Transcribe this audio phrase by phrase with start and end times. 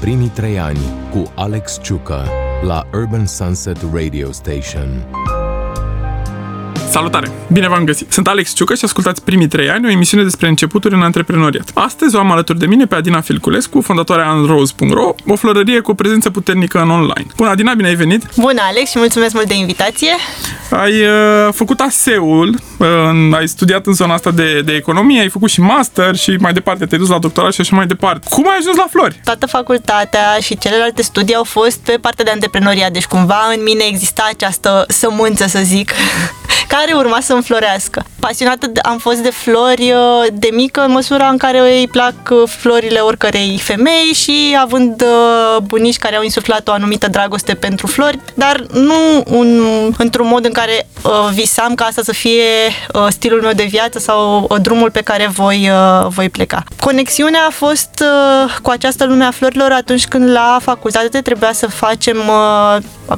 [0.00, 0.78] primii trei ani
[1.10, 2.28] cu Alex Ciucă
[2.66, 5.19] la Urban Sunset Radio Station.
[6.90, 7.30] Salutare!
[7.52, 8.12] Bine v-am găsit!
[8.12, 11.70] Sunt Alex Ciucă și ascultați primii trei ani, o emisiune despre începuturi în antreprenoriat.
[11.74, 15.94] Astăzi o am alături de mine pe Adina Filculescu, fondatoarea Unrose.ro, o florărie cu o
[15.94, 17.26] prezență puternică în online.
[17.36, 18.24] Bună, Adina, bine ai venit!
[18.36, 20.10] Bună, Alex, și mulțumesc mult de invitație!
[20.70, 22.48] Ai uh, făcut ASEUL,
[22.78, 22.86] uh,
[23.32, 26.86] ai studiat în zona asta de, de economie, ai făcut și master și mai departe,
[26.86, 28.26] te-ai dus la doctorat și așa mai departe.
[28.30, 29.20] Cum ai ajuns la flori?
[29.24, 33.84] Toată facultatea și celelalte studii au fost pe partea de antreprenoriat, deci cumva în mine
[33.88, 35.92] exista această sămânță, să zic,
[36.80, 38.04] care urma să înflorească.
[38.20, 42.48] Pasionată am fost de flori uh, de mică în măsura în care îi plac uh,
[42.48, 48.18] florile oricărei femei și având uh, bunici care au insuflat o anumită dragoste pentru flori,
[48.34, 49.62] dar nu un,
[49.98, 50.88] într-un mod în care
[51.32, 52.44] visam ca asta să fie
[53.08, 55.70] stilul meu de viață sau drumul pe care voi,
[56.08, 56.64] voi pleca.
[56.80, 58.04] Conexiunea a fost
[58.62, 62.16] cu această lume a florilor atunci când la facultate trebuia să facem,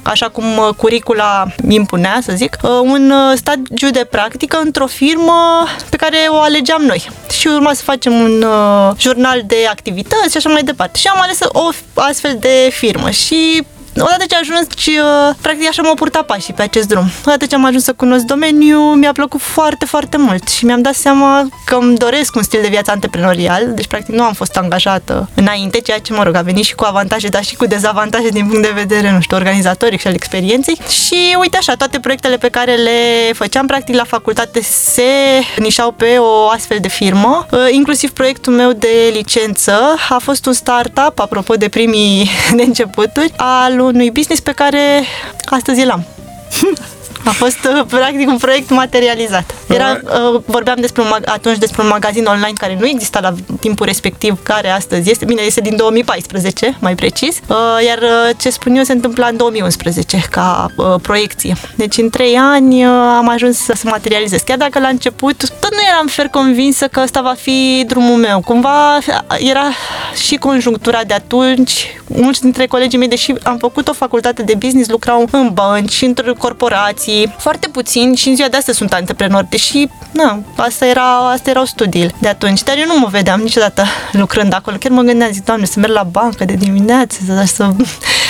[0.02, 0.44] așa cum
[0.76, 7.10] curicula impunea, să zic, un stagiu de practică într-o firmă pe care o alegeam noi.
[7.30, 10.98] Și urma să facem un uh, jurnal de activități și așa mai departe.
[10.98, 13.62] Și am ales o astfel de firmă și
[13.96, 17.10] odată ce am ajuns, și, uh, practic așa m-au purtat pașii pe acest drum.
[17.26, 20.94] Odată ce am ajuns să cunosc domeniul, mi-a plăcut foarte, foarte mult și mi-am dat
[20.94, 25.28] seama că îmi doresc un stil de viață antreprenorial, deci practic nu am fost angajată
[25.34, 28.46] înainte, ceea ce, mă rog, a venit și cu avantaje, dar și cu dezavantaje din
[28.46, 30.78] punct de vedere, nu știu, organizatoric și al experienței.
[30.88, 35.02] Și uite așa, toate proiectele pe care le făceam, practic, la facultate se
[35.58, 39.74] nișau pe o astfel de firmă, uh, inclusiv proiectul meu de licență
[40.08, 45.02] a fost un startup, apropo de primii de începuturi, al unui business pe care
[45.44, 46.04] astăzi îl am.
[47.24, 49.54] A fost uh, practic un proiect materializat.
[49.68, 53.86] Era, uh, vorbeam despre un, atunci despre un magazin online care nu exista la timpul
[53.86, 57.56] respectiv, care astăzi este, bine, este din 2014, mai precis, uh,
[57.86, 57.98] iar
[58.36, 60.66] ce spun eu se întâmpla în 2011 ca
[61.02, 61.56] proiecție.
[61.74, 64.40] Deci în trei ani am ajuns să se materializez.
[64.40, 68.40] Chiar dacă la început tot nu eram fer convinsă că ăsta va fi drumul meu.
[68.40, 68.98] Cumva
[69.38, 69.70] era
[70.26, 72.00] și conjunctura de atunci.
[72.06, 76.30] Mulți dintre colegii mei, deși am făcut o facultate de business, lucrau în bănci, într
[76.30, 81.30] corporații, alții, foarte puțini și în ziua de astăzi sunt antreprenori, deși, nu, asta, era,
[81.30, 84.76] asta erau studiile de atunci, dar eu nu mă vedeam niciodată lucrând acolo.
[84.80, 87.70] Chiar mă gândeam, zic, doamne, să merg la bancă de dimineață, să, să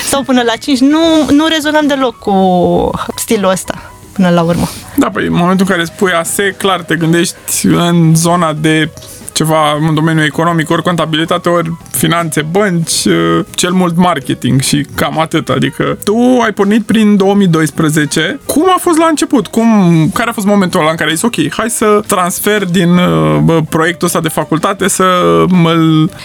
[0.06, 0.78] sau până la 5.
[0.78, 0.98] Nu,
[1.31, 4.69] nu rezonam deloc cu stilul ăsta până la urmă.
[4.97, 8.91] Da, păi în momentul în care spui ASE, clar te gândești în zona de
[9.32, 15.20] ceva în domeniul economic, ori contabilitate, ori finanțe, bănci, uh, cel mult marketing și cam
[15.20, 15.48] atât.
[15.48, 18.41] Adică tu ai pornit prin 2012.
[18.47, 19.47] Cum a fost la început?
[19.47, 19.66] Cum,
[20.15, 23.38] care a fost momentul ăla în care ai zis, ok, hai să transfer din uh,
[23.43, 25.04] bă, proiectul ăsta de facultate să
[25.49, 25.75] mă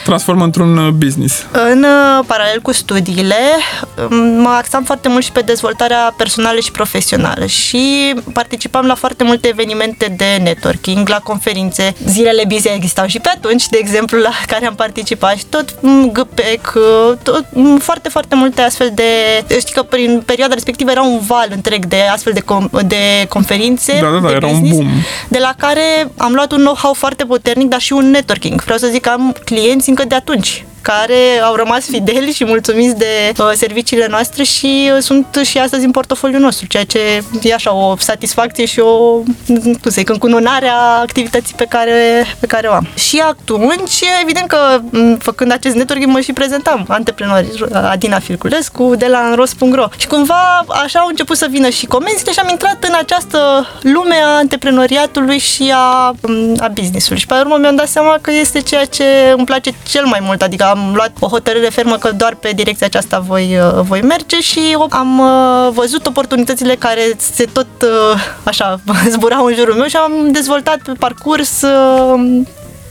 [0.03, 1.45] transform într-un uh, business?
[1.71, 1.85] În
[2.25, 3.35] paralel cu studiile,
[4.09, 9.23] um, mă axam foarte mult și pe dezvoltarea personală și profesională și participam la foarte
[9.23, 11.95] multe evenimente de networking, la conferințe.
[12.05, 12.69] Zilele busy
[13.03, 15.75] existau și pe atunci, de exemplu, la care am participat și tot
[16.11, 16.73] GPEC,
[17.23, 17.45] tot,
[17.79, 19.03] foarte, foarte multe astfel de...
[19.59, 23.99] Știi că prin perioada respectivă era un val întreg de astfel de, com- de conferințe.
[24.01, 24.89] Da, da, da, era business, un boom.
[25.27, 28.61] De la care am luat un know-how foarte puternic, dar și un networking.
[28.63, 32.95] Vreau să zic că am clienți încă de atunci care au rămas fideli și mulțumiți
[32.95, 37.53] de uh, serviciile noastre și uh, sunt și astăzi în portofoliul nostru, ceea ce e
[37.53, 42.67] așa o satisfacție și o, nu să zic, încununare a activității pe care, pe care
[42.67, 42.87] o am.
[42.95, 44.81] Și atunci, evident că
[45.19, 50.99] făcând acest networking mă și prezentam antreprenori Adina Filculescu de la înros.ro și cumva așa
[50.99, 55.71] au început să vină și comenzile și am intrat în această lume a antreprenoriatului și
[55.75, 56.15] a,
[56.59, 59.03] a business-ului și pe urmă mi-am dat seama că este ceea ce
[59.35, 62.85] îmi place cel mai mult, adică am luat o hotărâre fermă că doar pe direcția
[62.85, 68.79] aceasta voi, uh, voi merge și am uh, văzut oportunitățile care se tot uh, așa
[69.13, 71.61] zburau în jurul meu și am dezvoltat pe parcurs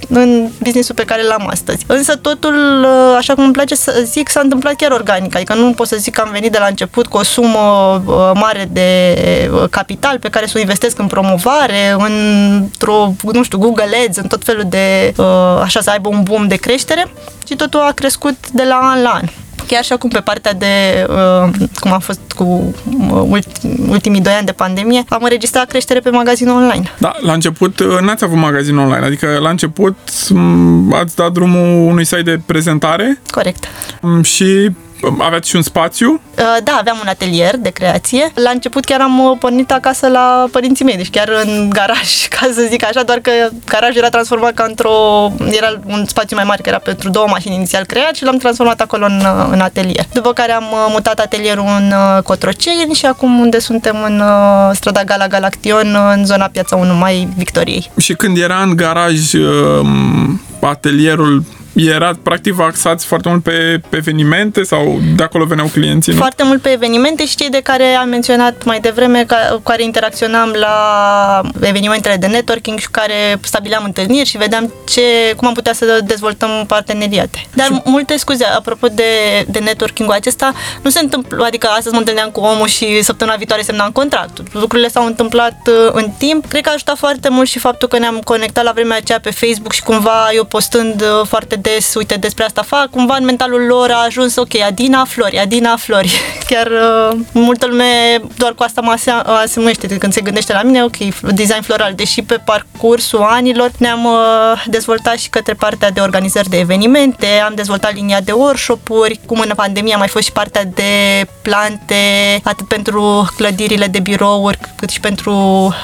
[0.09, 1.85] în businessul pe care l-am astăzi.
[1.87, 5.87] Însă totul, așa cum îmi place să zic, s-a întâmplat chiar organic, adică nu pot
[5.87, 8.03] să zic că am venit de la început cu o sumă
[8.35, 14.17] mare de capital pe care să o investesc în promovare, într-o, nu știu, Google Ads,
[14.17, 15.15] în tot felul de,
[15.63, 17.07] așa să aibă un boom de creștere.
[17.47, 19.25] Și totul a crescut de la an la an
[19.67, 22.75] chiar și acum pe partea de uh, cum a fost cu
[23.11, 23.43] uh,
[23.89, 26.91] ultimii doi ani de pandemie, am înregistrat creștere pe magazinul online.
[26.99, 29.97] Da, la început uh, n-ați avut magazin online, adică la început
[30.29, 33.21] mm, ați dat drumul unui site de prezentare.
[33.31, 33.65] Corect.
[34.01, 34.71] Mm, și
[35.19, 36.21] aveați și un spațiu?
[36.39, 38.33] Uh, Da, aveam un atelier de creație.
[38.35, 42.49] La început chiar am uh, pornit acasă la părinții mei, deci chiar în garaj, ca
[42.55, 43.31] să zic așa, doar că
[43.67, 45.33] garajul era transformat ca într-o...
[45.51, 48.81] era un spațiu mai mare, că era pentru două mașini inițial creat și l-am transformat
[48.81, 50.05] acolo în, uh, în atelier.
[50.13, 54.71] După care am uh, mutat atelierul în uh, Cotroceni și acum unde suntem în uh,
[54.73, 57.91] strada Gala Galaction, uh, în zona Piața 1 Mai Victoriei.
[58.01, 61.45] Și când era în garaj um, atelierul,
[61.77, 66.19] era practic vă axați foarte mult pe, pe evenimente sau de acolo veneau clienții, nu?
[66.19, 69.83] Foarte mult pe evenimente și cei de care am menționat mai devreme, ca, cu care
[69.83, 75.55] interacționam la evenimentele de networking și cu care stabileam întâlniri și vedeam ce, cum am
[75.55, 77.47] putea să dezvoltăm parteneriate.
[77.55, 77.81] Dar și...
[77.85, 79.03] multe scuze, apropo de,
[79.47, 80.53] de networking-ul acesta,
[80.83, 84.45] nu se întâmplă, adică astăzi mă întâlneam cu omul și săptămâna viitoare semnam contractul.
[84.53, 86.47] Lucrurile s-au întâmplat uh, în timp.
[86.47, 89.31] Cred că a ajutat foarte mult și faptul că ne-am conectat la vremea aceea pe
[89.31, 93.61] Facebook și cumva eu postând uh, foarte des, uite, despre asta fac, cumva în mentalul
[93.61, 96.21] lor a ajuns, ok, Adina Flori, Adina Flori.
[96.49, 100.85] Chiar uh, multă lume doar cu asta mă asea- asemuiește când se gândește la mine,
[100.85, 106.49] ok, design floral, deși pe parcursul anilor ne-am uh, dezvoltat și către partea de organizări
[106.49, 110.65] de evenimente, am dezvoltat linia de workshop-uri, cum în pandemie a mai fost și partea
[110.65, 111.95] de plante,
[112.43, 115.35] atât pentru clădirile de birouri, cât și pentru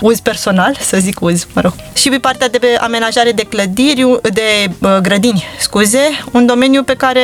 [0.01, 1.73] uz personal, să zic uz, mă rog.
[1.95, 7.21] Și pe partea de amenajare de clădiri, de uh, grădini, scuze, un domeniu pe care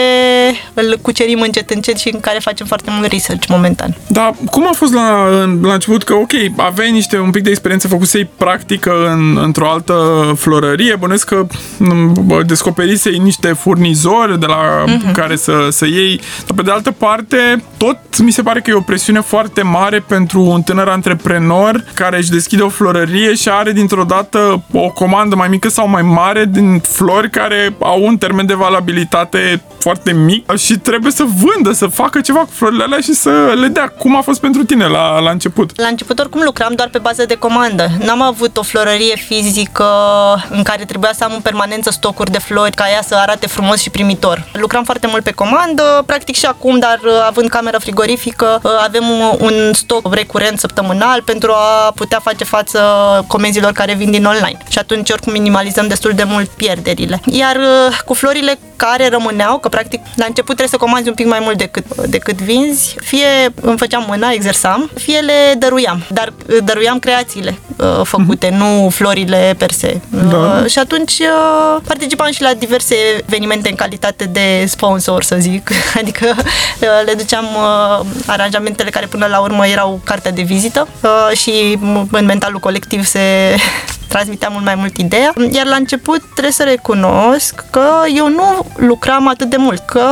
[0.74, 3.96] îl cucerim încet încet și în care facem foarte mult research momentan.
[4.06, 5.26] Dar cum a fost la,
[5.62, 9.94] la început că, ok, aveai niște un pic de experiență, făcusei practică în, într-o altă
[10.36, 11.46] florărie, bănuiesc că
[11.78, 15.12] m, descoperisei niște furnizori de la uh-huh.
[15.12, 18.74] care să, să iei, dar pe de altă parte, tot mi se pare că e
[18.74, 23.72] o presiune foarte mare pentru un tânăr antreprenor care își deschide o florărie și are
[23.72, 28.38] dintr-o dată o comandă mai mică sau mai mare din flori care au un termen
[28.43, 33.12] de valabilitate foarte mic și trebuie să vândă, să facă ceva cu florile alea și
[33.12, 33.88] să le dea.
[33.88, 35.81] Cum a fost pentru tine la, la început?
[35.81, 37.88] La început oricum lucram doar pe bază de comandă.
[38.05, 39.85] N-am avut o florărie fizică
[40.50, 43.81] în care trebuia să am în permanență stocuri de flori ca ea să arate frumos
[43.81, 44.44] și primitor.
[44.52, 49.08] Lucram foarte mult pe comandă, practic și acum, dar uh, având cameră frigorifică, uh, avem
[49.08, 52.81] un, un stoc recurent săptămânal pentru a putea face față
[53.26, 54.58] comenzilor care vin din online.
[54.69, 57.20] Și atunci oricum minimalizăm destul de mult pierderile.
[57.25, 61.26] Iar uh, cu florile care rămâneau, că practic la început trebuie să comanzi un pic
[61.26, 63.26] mai mult decât, decât vinzi, fie
[63.60, 69.54] îmi făceam mâna, exersam, fie le dăruiam, dar uh, dăruiam creațiile uh, făcute, nu florile
[69.58, 70.00] per se.
[70.08, 70.36] Da.
[70.36, 72.94] Uh, și atunci uh, participam și la diverse
[73.26, 75.70] evenimente în calitate de sponsor, să zic,
[76.00, 81.36] adică uh, le duceam uh, aranjamentele care până la urmă erau cartea de vizită uh,
[81.36, 83.20] și m- în mentalul colectiv se
[84.08, 85.32] transmitea mult mai mult ideea.
[85.52, 90.05] Iar la început trebuie să recunosc că eu nu lucram atât de mult, că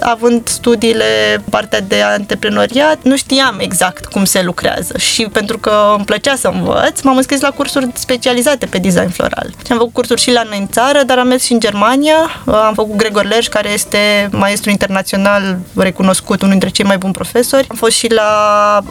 [0.00, 6.04] având studiile partea de antreprenoriat, nu știam exact cum se lucrează și pentru că îmi
[6.04, 9.50] plăcea să învăț, m-am înscris la cursuri specializate pe design floral.
[9.66, 12.42] Și am făcut cursuri și la noi în țară, dar am mers și în Germania.
[12.46, 17.66] Am făcut Gregor Lerș, care este maestru internațional recunoscut, unul dintre cei mai buni profesori.
[17.68, 18.30] Am fost și la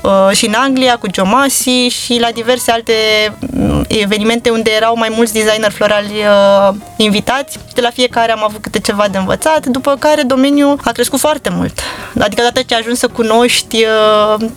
[0.01, 2.93] uh, și în Anglia cu Joe Masi și la diverse alte
[3.39, 7.59] mm, evenimente unde erau mai mulți designer florali uh, invitați.
[7.73, 11.49] De la fiecare am avut câte ceva de învățat, după care domeniul a crescut foarte
[11.49, 11.79] mult.
[12.19, 14.47] Adică odată ce ajungi să cunoști, uh,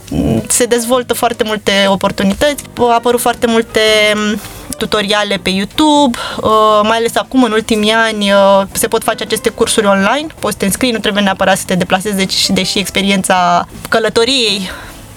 [0.49, 3.81] se dezvoltă foarte multe oportunități, au apărut foarte multe
[4.15, 4.41] mm,
[4.79, 9.49] tutoriale pe YouTube, uh, mai ales acum, în ultimii ani, uh, se pot face aceste
[9.49, 13.67] cursuri online, poți să te înscrii, nu trebuie neapărat să te deplasezi, deci, deși experiența
[13.89, 14.71] călătoriei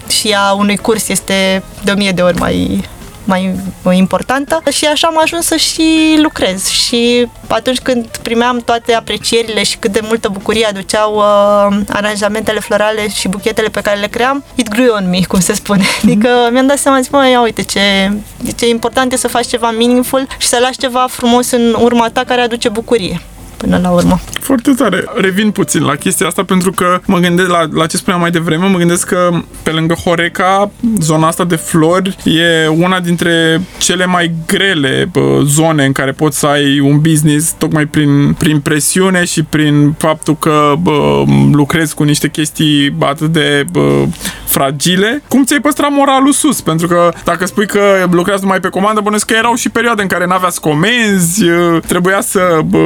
[0.09, 2.83] și a unui curs este de o mie de ori mai
[3.23, 3.55] mai
[3.91, 9.77] importantă și așa am ajuns să și lucrez și atunci când primeam toate aprecierile și
[9.77, 14.69] cât de multă bucurie aduceau uh, aranjamentele florale și buchetele pe care le cream, it
[14.69, 15.83] grew on me, cum se spune.
[15.83, 16.03] Mm-hmm.
[16.03, 18.11] Adică mi-am dat seama, zic, mă, ia uite ce,
[18.55, 22.23] ce important e să faci ceva meaningful și să lași ceva frumos în urma ta
[22.23, 23.21] care aduce bucurie
[23.63, 24.19] până la urmă.
[24.39, 25.03] Foarte tare.
[25.15, 28.65] Revin puțin la chestia asta pentru că mă gândesc la, la ce spuneam mai devreme,
[28.65, 29.29] mă gândesc că
[29.63, 35.85] pe lângă Horeca, zona asta de flori e una dintre cele mai grele bă, zone
[35.85, 40.73] în care poți să ai un business tocmai prin, prin presiune și prin faptul că
[40.81, 44.05] bă, lucrezi cu niște chestii atât de bă,
[44.53, 45.21] fragile.
[45.27, 46.61] Cum ți-ai păstrat moralul sus?
[46.61, 50.07] Pentru că dacă spui că lucrează numai pe comandă, bănuiesc că erau și perioade în
[50.07, 51.43] care n-aveați comenzi,
[51.87, 52.77] trebuia să bă,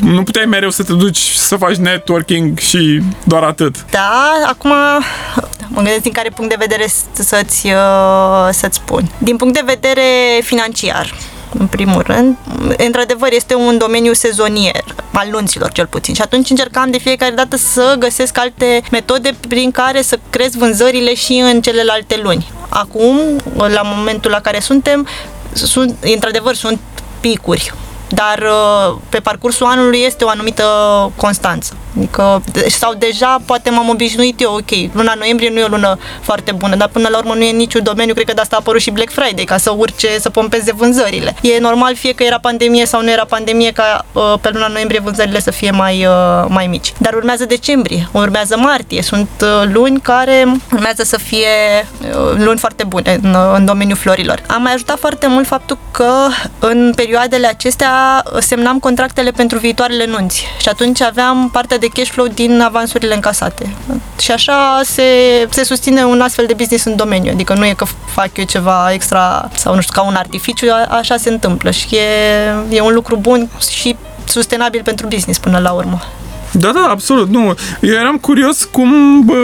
[0.00, 3.84] nu puteai mereu să te duci să faci networking și doar atât.
[3.90, 4.70] Da, acum
[5.68, 9.10] mă gândesc din care punct de vedere să-ți, uh, să-ți spun.
[9.18, 10.02] Din punct de vedere
[10.42, 11.14] financiar,
[11.58, 12.36] în primul rând.
[12.76, 16.14] Într-adevăr, este un domeniu sezonier, al nunților cel puțin.
[16.14, 21.14] Și atunci încercam de fiecare dată să găsesc alte metode prin care să cresc vânzările
[21.14, 22.52] și în celelalte luni.
[22.68, 23.20] Acum,
[23.56, 25.06] la momentul la care suntem,
[25.52, 26.80] sunt, într-adevăr, sunt
[27.20, 27.72] picuri
[28.08, 30.64] dar uh, pe parcursul anului este o anumită
[31.16, 31.76] constanță.
[31.96, 36.52] Adică, sau deja poate m-am obișnuit eu, ok, luna noiembrie nu e o lună foarte
[36.52, 38.80] bună, dar până la urmă nu e niciun domeniu, cred că de asta a apărut
[38.80, 41.36] și Black Friday, ca să urce, să pompeze vânzările.
[41.42, 45.00] E normal fie că era pandemie sau nu era pandemie ca uh, pe luna noiembrie
[45.00, 46.92] vânzările să fie mai, uh, mai mici.
[46.98, 49.28] Dar urmează decembrie, urmează martie, sunt
[49.72, 51.46] luni care urmează să fie
[52.36, 54.42] luni foarte bune în, în domeniul florilor.
[54.46, 56.12] Am mai ajutat foarte mult faptul că
[56.58, 62.26] în perioadele acestea semnam contractele pentru viitoarele nunți și atunci aveam partea de cash flow
[62.26, 63.74] din avansurile încasate.
[64.20, 65.02] Și așa se,
[65.50, 67.32] se susține un astfel de business în domeniu.
[67.32, 71.16] Adică nu e că fac eu ceva extra sau nu știu, ca un artificiu, așa
[71.16, 76.02] se întâmplă și e, e un lucru bun și sustenabil pentru business până la urmă.
[76.58, 77.28] Da, da, absolut.
[77.28, 77.54] Nu.
[77.80, 79.34] Eu eram curios cum bă,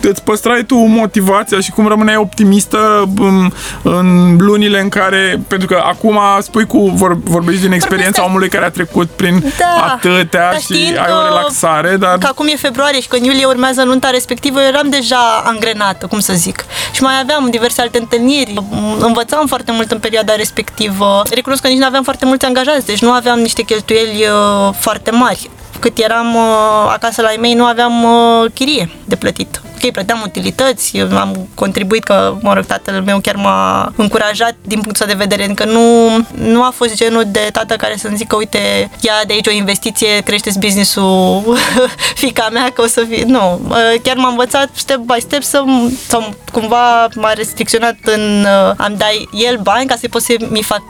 [0.00, 3.50] îți păstrai tu motivația și cum rămâneai optimistă în,
[3.82, 8.48] în lunile în care, pentru că acum spui cu, vor, vorbești din experiența Vorbesc omului
[8.48, 12.18] care a trecut prin da, atâtea da, și ai o relaxare, dar...
[12.18, 16.06] Că acum e februarie și că în iulie urmează nunta respectivă, eu eram deja angrenată,
[16.06, 16.64] cum să zic.
[16.92, 18.54] Și mai aveam diverse alte întâlniri,
[18.98, 21.22] învățam foarte mult în perioada respectivă.
[21.30, 25.10] Recunosc că nici nu aveam foarte mulți angajați, deci nu aveam niște cheltuieli uh, foarte
[25.10, 26.42] mari cât eram uh,
[26.88, 31.48] acasă la ei mei, nu aveam uh, chirie de plătit ok, plăteam utilități, eu am
[31.54, 36.08] contribuit că, mă rog, tatăl meu chiar m-a încurajat din punctul de vedere, încă nu,
[36.34, 40.20] nu a fost genul de tată care să-mi zică, uite, ia de aici o investiție,
[40.20, 41.56] creșteți business-ul
[42.24, 43.24] fica mea, că o să fie...
[43.26, 43.60] Nu,
[44.02, 45.62] chiar m-a învățat step by step să,
[46.08, 50.82] sau cumva m-a restricționat în am dai el bani ca să-i pot să mi fac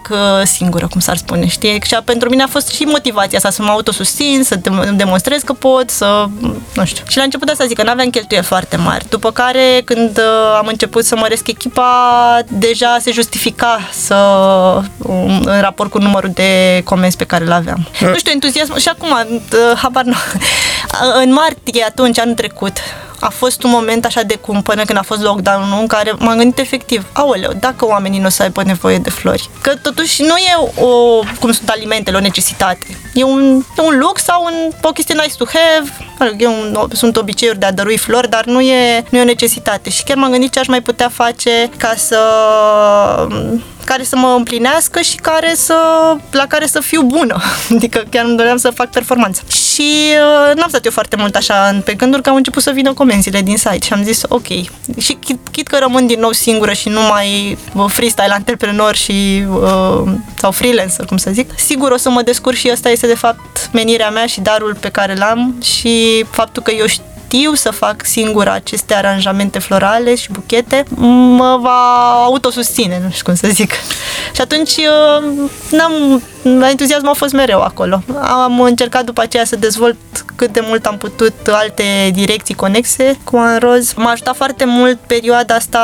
[0.45, 1.83] singură, cum s-ar spune, știi?
[1.85, 4.59] Și pentru mine a fost și motivația asta, să mă autosusțin, să
[4.95, 6.27] demonstrez că pot, să,
[6.75, 7.05] nu știu.
[7.09, 8.84] Și la început de asta zic că n-aveam cheltuieli foarte mari.
[9.09, 14.15] După care, când uh, am început să măresc echipa, deja se justifica să,
[14.99, 17.89] um, în raport cu numărul de comenzi pe care le aveam.
[18.03, 18.09] Uh.
[18.09, 18.79] Nu știu, entuziasm.
[18.79, 20.15] Și acum, uh, habar nu.
[21.23, 22.77] În martie, atunci, anul trecut,
[23.25, 26.59] a fost un moment așa de cumpănă când a fost lockdown-ul în care m-am gândit
[26.59, 29.49] efectiv, aoleu, dacă oamenii nu o să aibă nevoie de flori.
[29.61, 32.87] Că totuși nu e o, cum sunt alimentele, o necesitate.
[33.15, 35.93] E un, un lux sau un, o chestie nice to have,
[36.39, 39.91] e un, sunt obiceiuri de a dărui flori, dar nu e, nu e o necesitate.
[39.91, 42.19] Și chiar m-am gândit ce aș mai putea face ca să
[43.85, 45.77] care să mă împlinească și care să,
[46.31, 47.43] la care să fiu bună.
[47.75, 49.43] Adică chiar îmi doream să fac performanță.
[49.49, 49.93] Și
[50.49, 53.41] uh, n-am stat eu foarte mult așa pe gânduri că au început să vină comenzile
[53.41, 54.47] din site și am zis ok.
[54.99, 59.45] Și chit, chit că rămân din nou singură și nu mai uh, freestyle antreprenor și
[59.49, 63.15] uh, sau freelancer, cum să zic, sigur o să mă descurc și asta este de
[63.15, 67.71] fapt menirea mea și darul pe care l-am și faptul că eu știu știu să
[67.71, 70.85] fac singur aceste aranjamente florale și buchete,
[71.37, 73.71] mă va autosusține, nu știu cum să zic.
[74.35, 76.23] Și atunci uh, n-am,
[76.69, 78.03] entuziasmul a fost mereu acolo.
[78.21, 79.97] Am încercat după aceea să dezvolt
[80.37, 83.93] cât de mult am putut alte direcții conexe cu Anroz.
[83.93, 85.81] M-a ajutat foarte mult perioada asta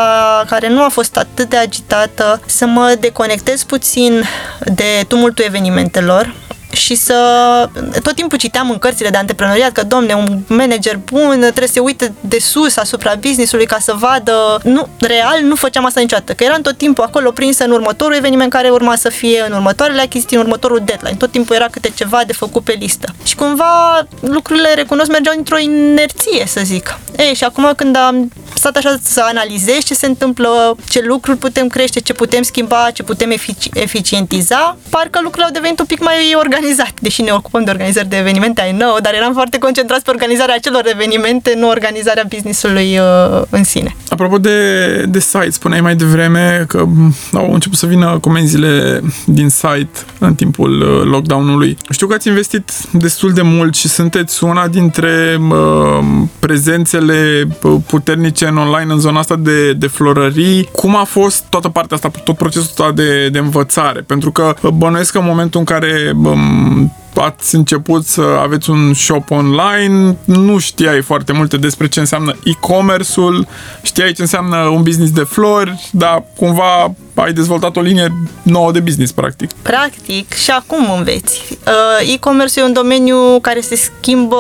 [0.47, 4.23] care nu a fost atât de agitată să mă deconectez puțin
[4.64, 6.35] de tumultul evenimentelor
[6.71, 7.15] și să
[8.03, 11.81] tot timpul citeam în cărțile de antreprenoriat că, domne, un manager bun trebuie să se
[11.81, 14.61] uite de sus asupra businessului ca să vadă.
[14.62, 18.50] Nu, real nu făceam asta niciodată, că eram tot timpul acolo prinsă în următorul eveniment
[18.50, 21.17] care urma să fie în următoarele achiziții, în următorul deadline.
[21.17, 23.15] Tot timpul era câte ceva de făcut pe listă.
[23.25, 26.99] Și cumva lucrurile, recunosc, mergeau într-o inerție, să zic.
[27.17, 31.66] Ei, și acum când am stat așa să analizez ce se întâmplă, ce lucruri putem
[31.66, 36.35] crește, ce putem schimba, ce putem efici- eficientiza, parcă lucrurile au devenit un pic mai
[36.37, 36.95] organizate.
[37.00, 40.54] Deși ne ocupăm de organizări de evenimente, ai nou, dar eram foarte concentrați pe organizarea
[40.54, 43.97] acelor evenimente, nu organizarea businessului uh, în sine.
[44.09, 46.85] Apropo de, de site, spuneai mai devreme că
[47.33, 51.76] au început să vină comenzile din site în timpul uh, lockdown-ului.
[51.90, 55.99] Știu că ați investit destul de mult și sunteți una dintre uh,
[56.38, 60.69] prezențele uh, puternice în online în zona asta de, de florării.
[60.73, 64.01] Cum a fost toată partea asta, tot procesul ăsta de, de învățare?
[64.01, 69.31] Pentru că bănuiesc că în momentul în care um, ați început să aveți un shop
[69.31, 73.47] online, nu știai foarte multe despre ce înseamnă e-commerce-ul,
[73.83, 78.12] știai ce înseamnă un business de flori, dar cumva ai dezvoltat o linie
[78.43, 79.52] nouă de business, practic.
[79.52, 81.40] Practic, și acum înveți.
[81.50, 84.37] Uh, e-commerce e un domeniu care se schimbă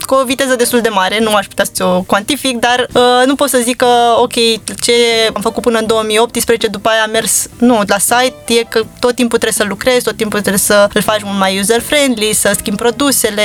[0.00, 3.34] cu o viteză destul de mare, nu aș putea să o cuantific, dar uh, nu
[3.34, 3.86] pot să zic că,
[4.16, 4.32] ok,
[4.80, 4.92] ce
[5.34, 9.14] am făcut până în 2018, după aia am mers, nu, la site, e că tot
[9.14, 11.97] timpul trebuie să lucrezi, tot timpul trebuie să îl faci mult mai user-friendly,
[12.32, 13.42] să schimbi produsele,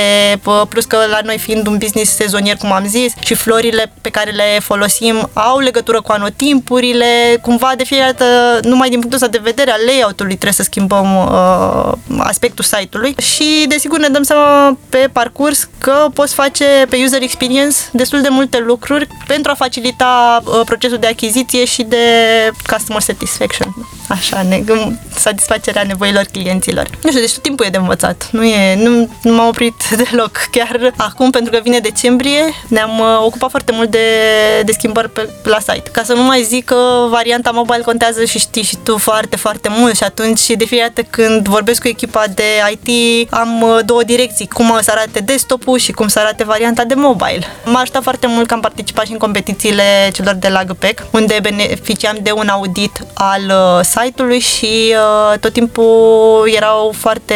[0.68, 4.30] plus că la noi fiind un business sezonier, cum am zis, și florile pe care
[4.30, 9.40] le folosim au legătură cu anotimpurile, cumva de fiecare dată, numai din punctul ăsta de
[9.42, 15.08] vedere al layout-ului trebuie să schimbăm uh, aspectul site-ului și desigur ne dăm seama pe
[15.12, 20.60] parcurs că poți face pe user experience destul de multe lucruri pentru a facilita uh,
[20.64, 21.96] procesul de achiziție și de
[22.72, 23.74] customer satisfaction.
[24.08, 24.62] Așa, ne,
[25.16, 26.88] satisfacerea nevoilor clienților.
[27.02, 28.28] Nu știu, deci tot timpul e de învățat.
[28.30, 30.30] Nu, e, nu, nu m-am oprit deloc.
[30.50, 33.98] Chiar acum, pentru că vine decembrie, ne-am uh, ocupat foarte mult de,
[34.64, 35.90] de schimbări pe, la site.
[35.92, 39.68] Ca să nu mai zic că varianta mobile contează și știi și tu foarte, foarte
[39.70, 44.02] mult și atunci de fiecare dată când vorbesc cu echipa de IT am uh, două
[44.02, 47.46] direcții, cum să arate desktop-ul și cum să arate varianta de mobile.
[47.64, 49.82] M-a ajutat foarte mult că am participat și în competițiile
[50.12, 55.52] celor de la GPEC, unde beneficiam de un audit al uh, site-ului și uh, tot
[55.52, 57.34] timpul erau foarte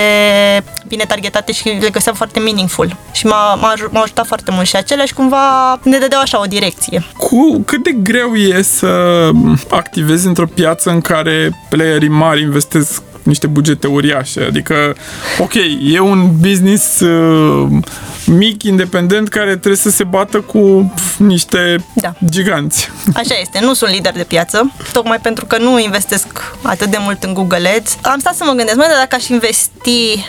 [0.88, 2.96] bine targetate și le găseam foarte meaningful.
[3.12, 7.04] Și m-a, m-a, m-a ajutat foarte mult și aceleași cumva ne dădeau așa o direcție.
[7.16, 9.30] Cu cât de greu e să
[9.70, 14.42] activezi într-o piață în care playerii mari investesc niște bugete uriașe.
[14.42, 14.94] Adică,
[15.38, 15.54] ok,
[15.92, 17.68] e un business uh,
[18.26, 22.12] mic, independent, care trebuie să se bată cu niște da.
[22.24, 22.90] giganți.
[23.14, 26.26] Așa este, nu sunt lider de piață, tocmai pentru că nu investesc
[26.62, 27.96] atât de mult în Google Ads.
[28.02, 30.24] Am stat să mă gândesc, mai dar dacă aș investi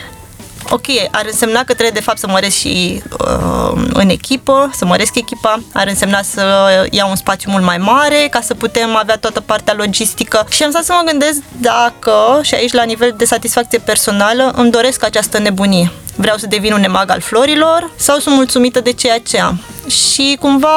[0.68, 5.14] ok, ar însemna că trebuie de fapt să măresc și uh, în echipă, să măresc
[5.14, 6.44] echipa, ar însemna să
[6.90, 10.46] iau un spațiu mult mai mare ca să putem avea toată partea logistică.
[10.50, 14.70] Și am stat să mă gândesc dacă, și aici la nivel de satisfacție personală, îmi
[14.70, 15.92] doresc această nebunie.
[16.16, 19.60] Vreau să devin un emag al florilor sau sunt mulțumită de ceea ce am.
[19.88, 20.68] Și cumva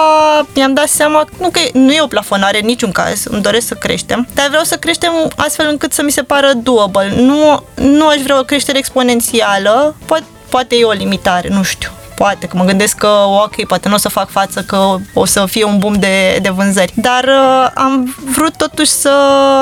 [0.55, 3.73] mi-am dat seama nu că nu e o plafonare în niciun caz, îmi doresc să
[3.73, 7.13] creștem, dar vreau să creștem astfel încât să mi se pară doable.
[7.15, 12.47] Nu, nu aș vrea o creștere exponențială, poate, poate e o limitare, nu știu poate,
[12.47, 13.07] că mă gândesc că,
[13.43, 16.49] ok, poate nu o să fac față, că o să fie un boom de, de
[16.49, 16.93] vânzări.
[16.95, 19.11] Dar uh, am vrut totuși să,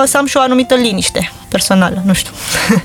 [0.06, 2.32] să am și o anumită liniște personală, nu știu.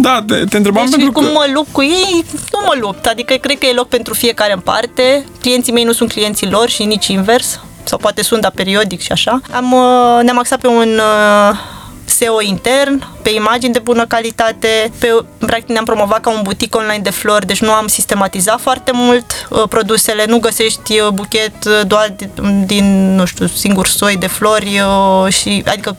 [0.00, 1.30] Da, te, te întrebam deci, pentru cum că...
[1.32, 3.06] mă lupt cu ei, nu mă lupt.
[3.06, 5.24] Adică cred că e loc pentru fiecare în parte.
[5.40, 7.60] Clienții mei nu sunt clienții lor și nici invers.
[7.84, 9.40] Sau poate sunt, dar periodic și așa.
[9.50, 11.56] Am, uh, ne-am axat pe un uh,
[12.04, 17.02] SEO intern, pe imagini de bună calitate, pe, practic ne-am promovat ca un butic online
[17.02, 21.80] de flori, deci nu am sistematizat foarte mult uh, produsele, nu găsești uh, buchet uh,
[21.86, 25.96] doar din, din, nu știu, singur soi de flori uh, și, adică,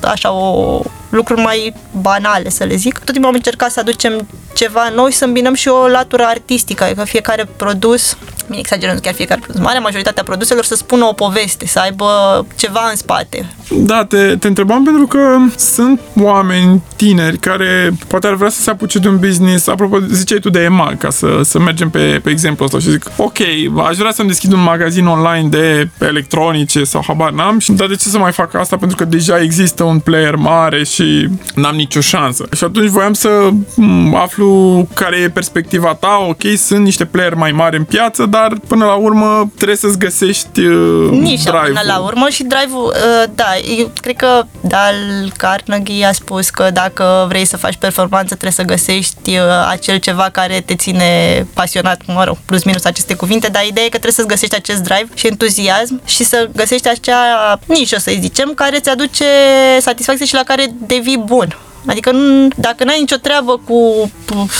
[0.00, 0.80] așa, o,
[1.14, 2.98] lucruri mai banale, să le zic.
[2.98, 7.04] Tot timpul am încercat să aducem ceva noi, să îmbinăm și o latură artistică, adică
[7.04, 11.78] fiecare produs bine exagerăm chiar fiecare produs, marea majoritatea produselor să spună o poveste, să
[11.78, 12.06] aibă
[12.56, 13.46] ceva în spate.
[13.70, 18.70] Da, te, te întrebam pentru că sunt oameni tineri care poate ar vrea să se
[18.70, 22.30] apuce de un business, apropo, ziceai tu de EMA, ca să, să mergem pe, pe
[22.30, 23.38] exemplu ăsta și zic, ok,
[23.88, 28.08] aș vrea să-mi deschid un magazin online de electronice sau habar n-am, dar de ce
[28.08, 28.76] să mai fac asta?
[28.76, 31.03] Pentru că deja există un player mare și
[31.54, 32.46] n-am nicio șansă.
[32.56, 33.48] Și atunci voiam să
[34.14, 38.84] aflu care e perspectiva ta, ok, sunt niște player mai mari în piață, dar până
[38.84, 43.44] la urmă trebuie să-ți găsești uh, Nișa drive până la urmă și drive-ul, uh, da,
[43.78, 44.94] eu cred că Dal
[45.36, 50.28] Carnegie a spus că dacă vrei să faci performanță trebuie să găsești uh, acel ceva
[50.32, 54.12] care te ține pasionat, mă rog, plus minus aceste cuvinte, dar ideea e că trebuie
[54.12, 58.88] să-ți găsești acest drive și entuziasm și să găsești acea nișă, să zicem, care ți
[58.88, 59.24] aduce
[59.80, 61.56] satisfacție și la care devii bun.
[61.86, 64.10] Adică nu, dacă n-ai nicio treabă cu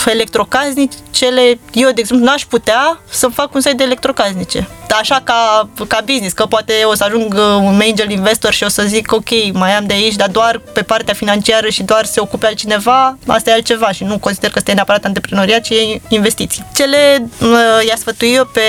[0.06, 4.68] electrocasnicele, eu, de exemplu, n-aș putea să fac un site de electrocasnice.
[4.88, 8.64] Dar așa ca, ca business, că poate o să ajung uh, un major investor și
[8.64, 12.04] o să zic, ok, mai am de aici, dar doar pe partea financiară și doar
[12.04, 16.00] se ocupe altcineva, asta e altceva și nu consider că este neapărat antreprenoriat, ci e
[16.08, 16.66] investiții.
[16.74, 18.60] Cele uh, i-a sfătui eu pe,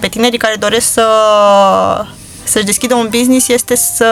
[0.00, 1.06] pe tinerii care doresc să
[2.44, 4.06] să-și deschidă un business este să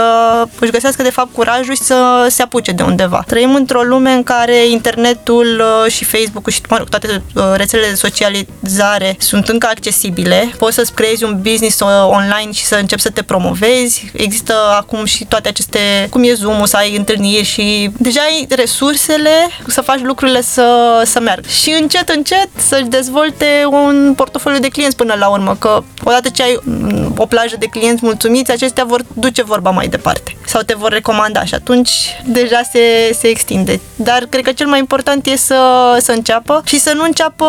[0.60, 3.24] își găsească de fapt curajul și să se apuce de undeva.
[3.26, 7.88] Trăim într-o lume în care internetul uh, și Facebook-ul și mă rog, toate uh, rețelele
[7.88, 10.52] de socializare sunt încă accesibile.
[10.58, 14.10] Poți să-ți creezi un business uh, online și să începi să te promovezi.
[14.12, 15.78] Există acum și toate aceste,
[16.10, 21.20] cum e Zoom-ul, să ai întâlniri și deja ai resursele să faci lucrurile să, să
[21.20, 21.48] meargă.
[21.48, 26.42] Și încet, încet să-și dezvolte un portofoliu de clienți până la urmă, că odată ce
[26.42, 30.74] ai mm, o plajă de clienți mulțumiți, acestea vor duce vorba mai departe sau te
[30.74, 31.90] vor recomanda și atunci
[32.24, 33.80] deja se, se extinde.
[33.96, 35.60] Dar cred că cel mai important e să,
[36.00, 37.46] să înceapă și să nu înceapă,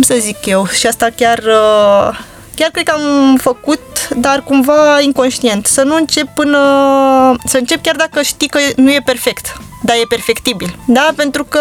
[0.00, 2.18] să zic eu, și asta chiar uh,
[2.54, 5.66] chiar cred că am făcut, dar cumva inconștient.
[5.66, 6.58] Să nu încep până...
[7.44, 10.78] Să încep chiar dacă știi că nu e perfect dar e perfectibil.
[10.86, 11.08] Da?
[11.16, 11.60] Pentru că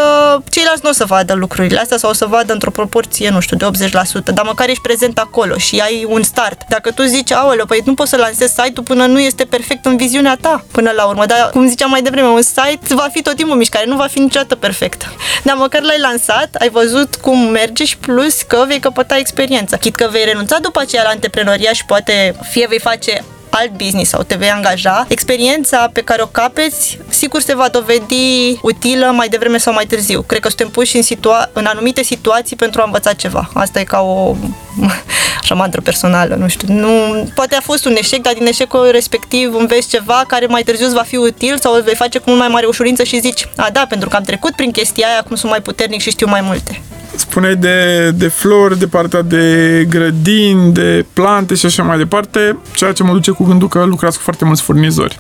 [0.50, 3.58] ceilalți nu o să vadă lucrurile astea sau o să vadă într-o proporție, nu știu,
[3.58, 3.90] de 80%,
[4.34, 6.62] dar măcar ești prezent acolo și ai un start.
[6.70, 9.98] Dacă tu zici, aoleu, păi nu poți să lansezi site-ul până nu este perfect în
[9.98, 11.26] viziunea ta, până la urmă.
[11.26, 14.08] Dar, cum ziceam mai devreme, un site va fi tot timpul în mișcare, nu va
[14.08, 15.10] fi niciodată perfect.
[15.48, 19.76] Dar măcar l-ai lansat, ai văzut cum merge și plus că vei căpăta experiență.
[19.76, 23.24] Chit că vei renunța după aceea la antreprenoria și poate fie vei face
[23.56, 28.58] alt business sau te vei angaja, experiența pe care o capeți, sigur se va dovedi
[28.62, 30.22] utilă mai devreme sau mai târziu.
[30.22, 33.50] Cred că suntem puși în, situa- în anumite situații pentru a învăța ceva.
[33.54, 34.36] Asta e ca o
[35.42, 36.74] așa mantră personală, nu știu.
[36.74, 40.86] Nu, poate a fost un eșec, dar din eșecul respectiv înveți ceva care mai târziu
[40.86, 43.48] îți va fi util sau îl vei face cu mult mai mare ușurință și zici,
[43.56, 46.28] a da, pentru că am trecut prin chestia aia, acum sunt mai puternic și știu
[46.28, 46.82] mai multe.
[47.16, 52.92] Spuneai de, de flori, de partea de grădini, de plante și așa mai departe, ceea
[52.92, 55.20] ce mă duce cu gândul că lucrați cu foarte mulți furnizori.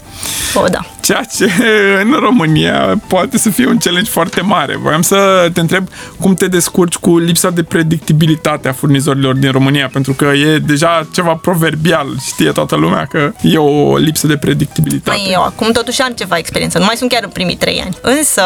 [0.53, 0.79] O, da.
[1.01, 1.51] Ceea ce
[2.03, 4.77] în România poate să fie un challenge foarte mare.
[4.81, 5.87] Voiam să te întreb
[6.19, 11.07] cum te descurci cu lipsa de predictibilitate a furnizorilor din România, pentru că e deja
[11.13, 15.17] ceva proverbial, știe toată lumea că e o lipsă de predictibilitate.
[15.17, 17.97] Mai eu acum totuși am ceva experiență, nu mai sunt chiar în primii trei ani.
[18.01, 18.41] Însă,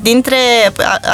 [0.00, 0.36] dintre,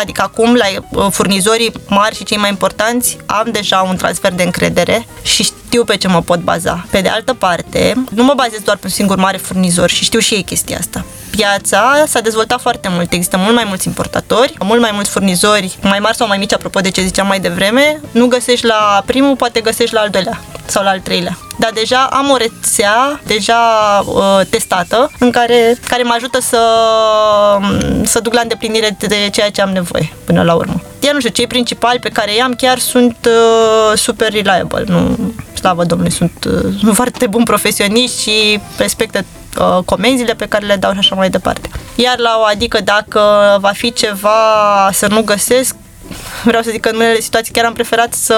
[0.00, 0.64] adică acum la
[1.10, 5.84] furnizori furnizorii mari și cei mai importanți am deja un transfer de încredere și știu
[5.84, 6.86] pe ce mă pot baza.
[6.90, 10.18] Pe de altă parte, nu mă bazez doar pe un singur mare furnizor și știu
[10.18, 11.04] și ei chestia asta.
[11.30, 15.98] Piața s-a dezvoltat foarte mult, există mult mai mulți importatori, mult mai mulți furnizori, mai
[15.98, 19.60] mari sau mai mici, apropo de ce ziceam mai devreme, nu găsești la primul, poate
[19.60, 21.38] găsești la al doilea sau la al treilea.
[21.58, 23.60] Dar deja am o rețea deja
[24.06, 26.60] uh, testată în care, care mă ajută să,
[28.02, 30.82] să duc la îndeplinire de ceea ce am nevoie până la urmă.
[31.00, 34.84] Iar nu știu, cei principali pe care i-am chiar sunt uh, super reliable.
[34.86, 35.16] Nu,
[35.54, 39.24] slavă Domnului, sunt, uh, sunt foarte buni profesioniști și respectă
[39.58, 41.68] uh, comenzile pe care le dau și așa mai departe.
[41.94, 43.20] Iar la o adică dacă
[43.60, 45.76] va fi ceva să nu găsesc,
[46.44, 48.36] vreau să zic că în unele situații chiar am preferat să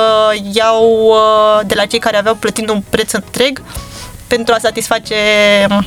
[0.53, 3.63] iau uh, de la cei care aveau plătind un preț întreg
[4.27, 5.15] pentru a satisface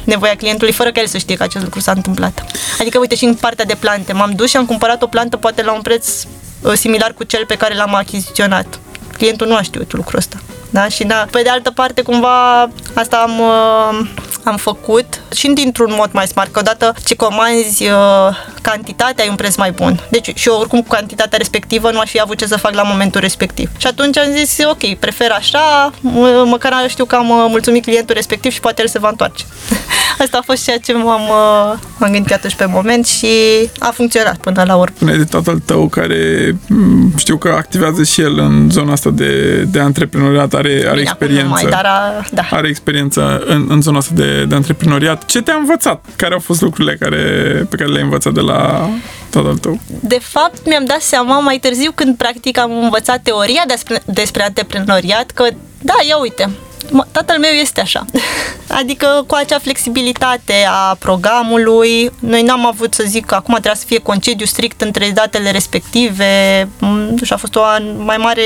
[0.04, 2.46] nevoia clientului fără că el să știe că acest lucru s-a întâmplat.
[2.80, 4.14] Adică, uite, și în partea de plante.
[4.14, 6.08] M-am dus și am cumpărat o plantă poate la un preț
[6.62, 8.80] uh, similar cu cel pe care l-am achiziționat.
[9.18, 10.38] Clientul nu a știut lucrul ăsta.
[10.74, 10.88] Da?
[10.88, 14.08] Și da, pe de altă parte, cumva, asta am, uh,
[14.44, 19.36] am făcut și dintr-un mod mai smart, că odată ce comanzi uh, cantitatea, ai un
[19.36, 20.00] preț mai bun.
[20.10, 22.82] Deci și eu oricum cu cantitatea respectivă nu aș fi avut ce să fac la
[22.82, 23.70] momentul respectiv.
[23.78, 25.92] Și atunci am zis, ok, prefer așa,
[26.46, 29.44] măcar știu că am uh, mulțumit clientul respectiv și poate el se va întoarce.
[30.24, 33.28] Asta a fost ceea ce m-am, uh, am gândit atunci pe moment și
[33.80, 34.96] a funcționat până la urmă.
[35.00, 39.64] Pune de tatăl tău care mm, știu că activează și el în zona asta de,
[39.72, 41.48] de antreprenoriat, are, are Bine, experiență.
[41.50, 42.48] Mai, dar a, da.
[42.52, 45.26] Are experiență în, în zona asta de, de antreprenoriat.
[45.26, 46.06] Ce te-a învățat?
[46.16, 47.18] Care au fost lucrurile care,
[47.70, 48.90] pe care le-ai învățat de la
[49.30, 49.80] tatăl tău?
[49.88, 55.32] De fapt, mi-am dat seama mai târziu când practic am învățat teoria despre, despre antreprenoriat
[55.32, 55.48] că
[55.82, 56.50] da, ia uite,
[57.12, 58.06] tatăl meu este așa.
[58.80, 63.86] Adică cu acea flexibilitate a programului, noi n-am avut să zic că acum trebuie să
[63.88, 66.68] fie concediu strict între datele respective
[67.24, 67.62] și a fost o
[67.98, 68.42] mai mare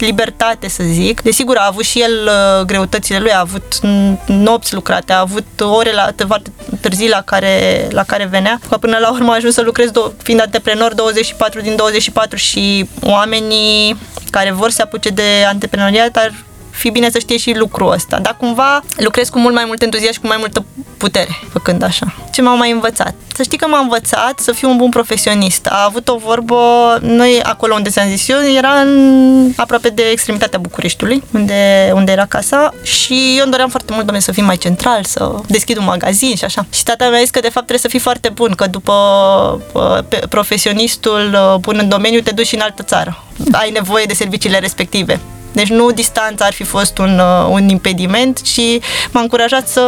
[0.00, 1.20] libertate, să zic.
[1.22, 3.78] Desigur, a avut și el uh, greutățile lui, a avut
[4.26, 8.60] nopți lucrate, a avut ore la foarte târzii la care, la care venea.
[8.68, 9.90] Că până la urmă a ajuns să lucrez,
[10.22, 13.96] fiind antreprenor, 24 din 24 și oamenii
[14.30, 16.32] care vor să apuce de antreprenoriat ar
[16.78, 18.18] fi bine să știe și lucrul ăsta.
[18.18, 20.64] Dar cumva lucrez cu mult mai mult entuziasm și cu mai multă
[20.96, 22.14] putere făcând așa.
[22.32, 23.14] Ce m-au mai învățat?
[23.34, 25.66] Să știi că m-a învățat să fiu un bun profesionist.
[25.66, 26.56] A avut o vorbă,
[27.02, 32.26] noi acolo unde ți-am zis eu, era în, aproape de extremitatea Bucureștiului, unde, unde era
[32.26, 35.84] casa și eu îmi doream foarte mult, domnule, să fiu mai central, să deschid un
[35.84, 36.66] magazin și așa.
[36.70, 38.92] Și tata mi-a zis că de fapt trebuie să fii foarte bun, că după
[39.72, 43.22] uh, profesionistul uh, bun în domeniu te duci și în altă țară.
[43.52, 45.20] Ai nevoie de serviciile respective.
[45.52, 48.60] Deci nu distanța ar fi fost un, uh, un impediment, ci
[49.10, 49.84] m-a încurajat să,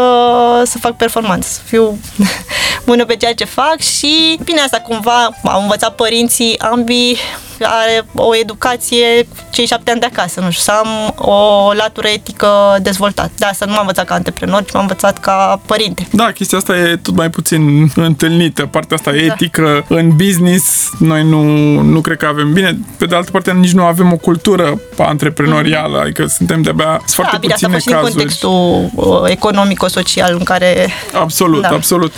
[0.66, 1.99] să fac performanță, să fiu
[2.87, 7.18] bună pe ceea ce fac și bine asta cumva au învățat părinții ambii
[7.64, 12.49] are o educație cei șapte ani de acasă, nu știu, să am o latură etică
[12.83, 13.31] dezvoltată.
[13.38, 16.09] De asta nu m-am învățat ca antreprenor, ci m-am învățat ca părinte.
[16.12, 19.85] Da, chestia asta e tot mai puțin întâlnită, partea asta etică.
[19.88, 21.42] În business noi nu,
[21.81, 22.79] nu cred că avem bine.
[22.96, 26.01] Pe de altă parte nici nu avem o cultură antreprenorială, mm.
[26.03, 28.14] adică suntem de-abia Da, foarte bine, asta a puține fost și în cazuri.
[28.14, 31.68] contextul uh, economico-social în care Absolut, Da.
[31.68, 32.12] absolut.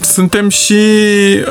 [0.00, 0.74] Suntem și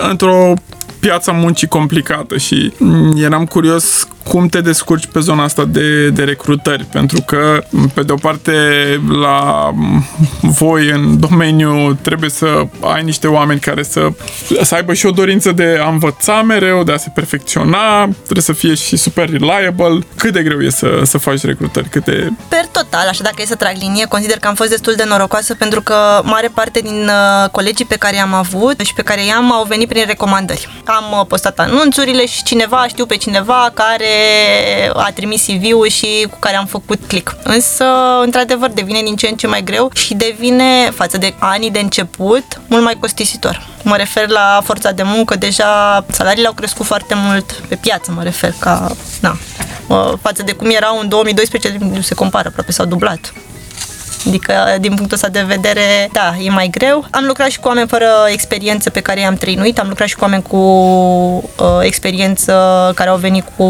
[0.10, 0.53] într-o
[0.99, 6.23] piața muncii complicată și mm, eram curios cum te descurci pe zona asta de, de
[6.23, 7.63] recrutări, pentru că,
[7.93, 8.53] pe de o parte,
[9.21, 10.05] la mm,
[10.41, 14.07] voi în domeniu trebuie să ai niște oameni care să,
[14.61, 18.53] să aibă și o dorință de a învăța mereu, de a se perfecționa, trebuie să
[18.53, 19.99] fie și super reliable.
[20.15, 21.89] Cât de greu e să, să faci recrutări?
[21.89, 22.29] Cât de...
[22.47, 25.55] Per total, așa dacă e să trag linie, consider că am fost destul de norocoasă
[25.55, 29.51] pentru că mare parte din uh, colegii pe care i-am avut și pe care i-am
[29.51, 30.81] au venit prin recomandări.
[30.85, 34.16] Am uh, postat anunțurile și cineva, știu pe cineva care
[34.93, 37.36] a trimis CV-ul și cu care am făcut click.
[37.43, 37.86] Însă,
[38.23, 42.62] într-adevăr, devine din ce în ce mai greu și devine, față de anii de început,
[42.67, 43.67] mult mai costisitor.
[43.84, 48.23] Mă refer la forța de muncă, deja salariile au crescut foarte mult pe piață, mă
[48.23, 49.38] refer ca, na,
[49.88, 53.34] uh, față de cum erau în 2012, nu se compară, aproape s-au dublat.
[54.27, 57.05] Adică, din punctul ăsta de vedere, da, e mai greu.
[57.11, 60.23] Am lucrat și cu oameni fără experiență pe care i-am trăinuit, am lucrat și cu
[60.23, 62.53] oameni cu uh, experiență
[62.95, 63.63] care au venit cu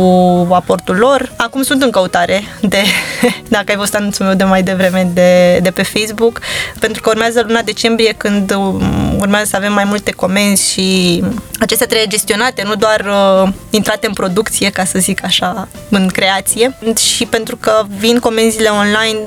[0.51, 1.31] aportul lor.
[1.37, 2.77] Acum sunt în căutare de,
[3.55, 6.39] dacă ai văzut anunțul meu de mai devreme de, de pe Facebook,
[6.79, 11.23] pentru că urmează luna decembrie când um, urmează să avem mai multe comenzi și
[11.59, 16.77] acestea trebuie gestionate, nu doar uh, intrate în producție, ca să zic așa, în creație.
[17.15, 19.19] Și pentru că vin comenzile online,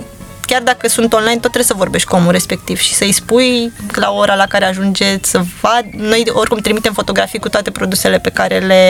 [0.51, 4.11] chiar dacă sunt online, tot trebuie să vorbești cu omul respectiv și să-i spui la
[4.11, 5.85] ora la care ajungeți să vad.
[5.97, 8.85] Noi oricum trimitem fotografii cu toate produsele pe care le,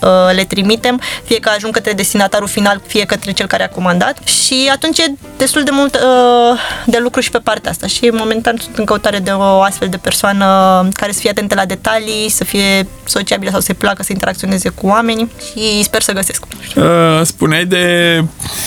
[0.00, 4.18] uh, le trimitem, fie că ajung către destinatarul final, fie către cel care a comandat
[4.26, 8.56] și atunci e destul de mult uh, de lucru și pe partea asta și momentan
[8.62, 10.46] sunt în căutare de o astfel de persoană
[10.92, 14.86] care să fie atentă la detalii, să fie sociabilă sau să-i placă să interacționeze cu
[14.86, 16.44] oamenii și sper să găsesc.
[16.76, 16.84] Uh,
[17.22, 17.84] spuneai de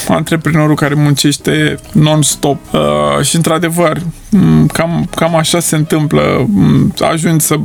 [0.07, 1.79] antreprenorul care muncește
[2.13, 2.57] non-stop.
[2.73, 6.45] Uh, și într-adevăr m, cam, cam așa se întâmplă.
[6.49, 7.55] M, ajungi să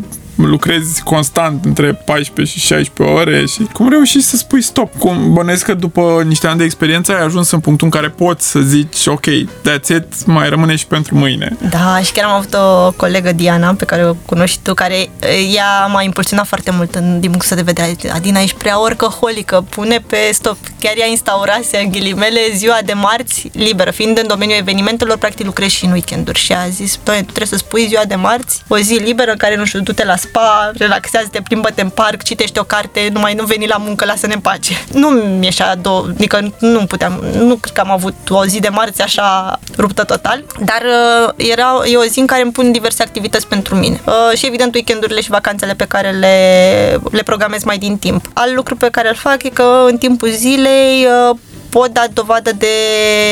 [0.47, 4.99] lucrezi constant între 14 și 16 ore și cum reușești să spui stop?
[4.99, 8.51] Cum bănesc că după niște ani de experiență ai ajuns în punctul în care poți
[8.51, 11.57] să zici ok, that's it, mai rămâne și pentru mâine.
[11.71, 14.95] Da, și chiar am avut o colegă, Diana, pe care o cunoști și tu, care
[14.95, 18.15] eh, ea m-a impulsionat foarte mult în, din punctul ăsta de vedere.
[18.15, 20.57] Adina, ești prea oricăholică, pune pe stop.
[20.81, 23.91] Chiar ea instaurase, în ghilimele, ziua de marți liberă.
[23.91, 26.39] Fiind în domeniul evenimentelor, practic lucrezi și în weekenduri.
[26.39, 29.37] Și a zis, doamne, tu trebuie să spui ziua de marți, o zi liberă în
[29.37, 30.28] care, nu știu, du-te la spa,
[30.75, 34.85] relaxează-te, plimbă-te în parc, citește o carte, numai nu veni la muncă, lasă-ne în pace.
[34.93, 38.69] Nu mi ieșea două, adică nu puteam, nu cred că am avut o zi de
[38.69, 43.03] marți așa ruptă total, dar uh, era, e o zi în care îmi pun diverse
[43.03, 44.01] activități pentru mine.
[44.07, 48.31] Uh, și evident weekendurile și vacanțele pe care le, le programez mai din timp.
[48.33, 51.37] Alt lucru pe care îl fac e că în timpul zilei uh,
[51.69, 52.67] pot da dovadă de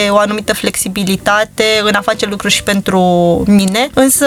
[0.09, 3.01] o anumită flexibilitate în a face lucruri și pentru
[3.47, 4.27] mine, însă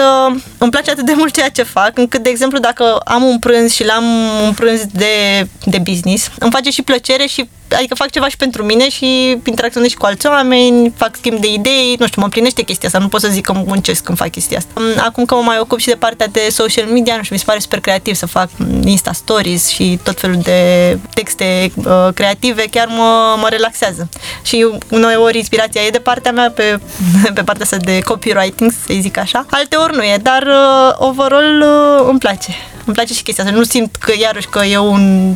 [0.58, 3.72] îmi place atât de mult ceea ce fac, încât, de exemplu, dacă am un prânz
[3.72, 4.04] și l-am
[4.44, 8.64] un prânz de, de business, îmi face și plăcere și adică fac ceva și pentru
[8.64, 12.62] mine și interacționez și cu alți oameni, fac schimb de idei, nu știu, mă împlinește
[12.62, 15.02] chestia asta, nu pot să zic că muncesc când fac chestia asta.
[15.02, 17.46] Acum că mă mai ocup și de partea de social media, nu știu, mi se
[17.46, 18.48] pare super creativ să fac
[18.84, 23.99] Insta Stories și tot felul de texte uh, creative, chiar mă, mă relaxează.
[24.42, 26.80] Și uneori inspirația e de partea mea pe,
[27.34, 29.46] pe partea asta de copywriting, să zic așa.
[29.50, 32.54] Alte ori nu e, dar uh, overall uh, îmi place.
[32.84, 33.56] Îmi place și chestia asta.
[33.56, 35.34] Nu simt că iarăși că e un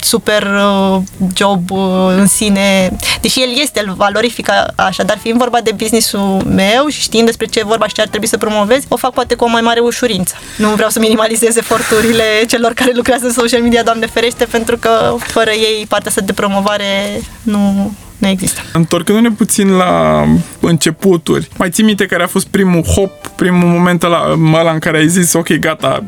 [0.00, 1.00] super uh,
[1.36, 1.78] job uh,
[2.16, 6.86] în sine, deși el este, îl valorific a- așa, dar fiind vorba de businessul meu
[6.88, 9.34] și știind despre ce e vorba și ce ar trebui să promovezi, o fac poate
[9.34, 10.34] cu o mai mare ușurință.
[10.56, 15.14] Nu vreau să minimalizez eforturile celor care lucrează în social media, Doamne ferește, pentru că
[15.18, 18.60] fără ei partea asta de promovare nu, nu există.
[18.72, 20.24] Întorcându-ne puțin la
[20.60, 24.96] începuturi, mai ții minte care a fost primul hop, primul moment ăla, ăla în care
[24.96, 26.04] ai zis, ok, gata,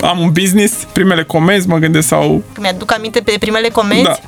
[0.00, 2.42] am un business, primele comenzi, mă gândesc, sau...
[2.58, 4.02] Mi-aduc aminte pe primele comenzi.
[4.02, 4.18] Da.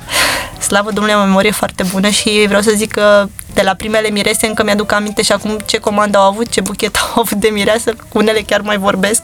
[0.59, 4.09] Slavă Domnului, am o memorie foarte bună și vreau să zic că de la primele
[4.09, 7.47] mirese, încă mi-aduc aminte și acum ce comandă au avut, ce buchet au avut de
[7.47, 9.21] mireasă, cu unele chiar mai vorbesc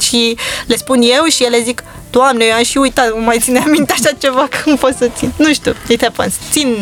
[0.00, 3.58] și le spun eu și ele zic, Doamne, eu am și uitat, nu mai ține
[3.58, 5.32] aminte așa ceva, cum pot să țin.
[5.36, 6.34] Nu știu, it happens.
[6.50, 6.76] Țin,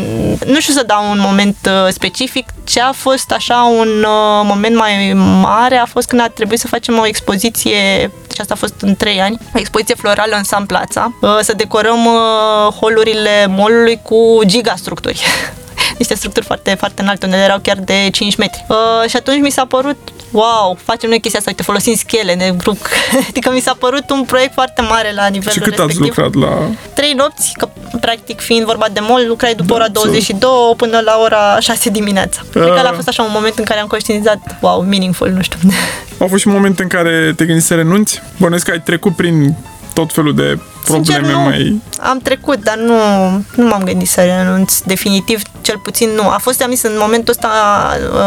[0.46, 4.76] nu știu să dau un moment uh, specific, ce a fost așa un uh, moment
[4.76, 5.12] mai
[5.42, 8.91] mare a fost când a trebuit să facem o expoziție, și asta a fost în
[8.94, 14.40] trei ani, o expoziție florală în San Plața, uh, să decorăm uh, holurile molului cu
[14.44, 15.24] gigastructuri.
[16.02, 18.64] niște structuri foarte, foarte înalte, unde erau chiar de 5 metri.
[18.68, 19.98] Uh, și atunci mi s-a părut,
[20.30, 22.78] wow, facem noi chestia asta, uite, folosim schele, ne grup.
[23.28, 26.00] adică mi s-a părut un proiect foarte mare la nivelul Și cât respectiv.
[26.00, 26.68] ați lucrat la...
[26.94, 27.68] Trei nopți, că
[28.00, 31.90] practic fiind vorba de mol, lucrai după Da, ora so- 22 până la ora 6
[31.90, 32.40] dimineața.
[32.52, 35.42] Cred că ăla a fost așa un moment în care am conștientizat, wow, meaningful, nu
[35.42, 35.58] știu.
[36.18, 38.22] Au fost și momente în care te gândești să renunți?
[38.38, 39.54] Bănuiesc că ai trecut prin
[39.92, 41.40] tot felul de probleme Sincer, nu.
[41.40, 41.80] mai...
[42.00, 42.96] Am trecut, dar nu,
[43.54, 44.78] nu m-am gândit să renunț.
[44.78, 46.28] Definitiv, cel puțin nu.
[46.28, 47.48] A fost, am zis, în momentul ăsta,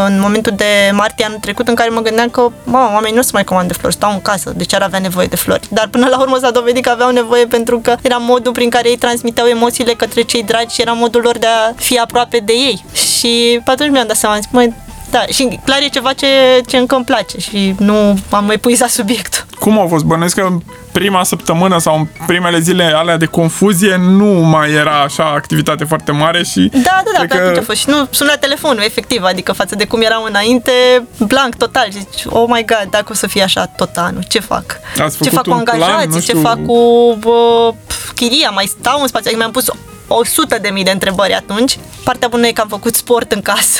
[0.08, 3.30] în momentul de martie anul trecut, în care mă gândeam că, mă, oamenii nu se
[3.34, 5.67] mai comandă flori, stau în casă, de ce ar avea nevoie de flori?
[5.69, 8.89] Dar până la urmă s-a dovedit că aveau nevoie pentru că era modul prin care
[8.89, 12.54] ei transmiteau emoțiile către cei dragi și era modul lor de a fi aproape de
[12.54, 12.86] ei.
[12.93, 14.73] Și pe atunci mi-am dat seama, zic, măi,
[15.12, 16.28] da, și clar e ceva ce,
[16.68, 19.44] ce încă îmi place și nu am mai puizat subiectul.
[19.60, 20.04] Cum au fost?
[20.04, 20.60] Bănuiesc că în
[20.91, 26.12] prima săptămână sau în primele zile alea de confuzie nu mai era așa activitate foarte
[26.12, 26.70] mare și...
[26.74, 27.80] Da, da, da, cred pe atunci a fost.
[27.80, 30.72] Și nu suna telefonul, efectiv, adică față de cum erau înainte,
[31.20, 31.86] blank, total.
[31.91, 34.65] Și zici, oh my god, dacă o să fie așa tot anul, ce fac?
[35.04, 36.78] Ați ce făcut fac cu un plan, angajații, nu ce știu- fac cu
[37.20, 37.74] bă,
[38.15, 39.28] chiria, mai stau în spațiu.
[39.30, 39.65] Adică mi-am pus
[40.08, 41.78] 100 de mii de întrebări atunci.
[42.04, 43.80] Partea bună e că am făcut sport în casă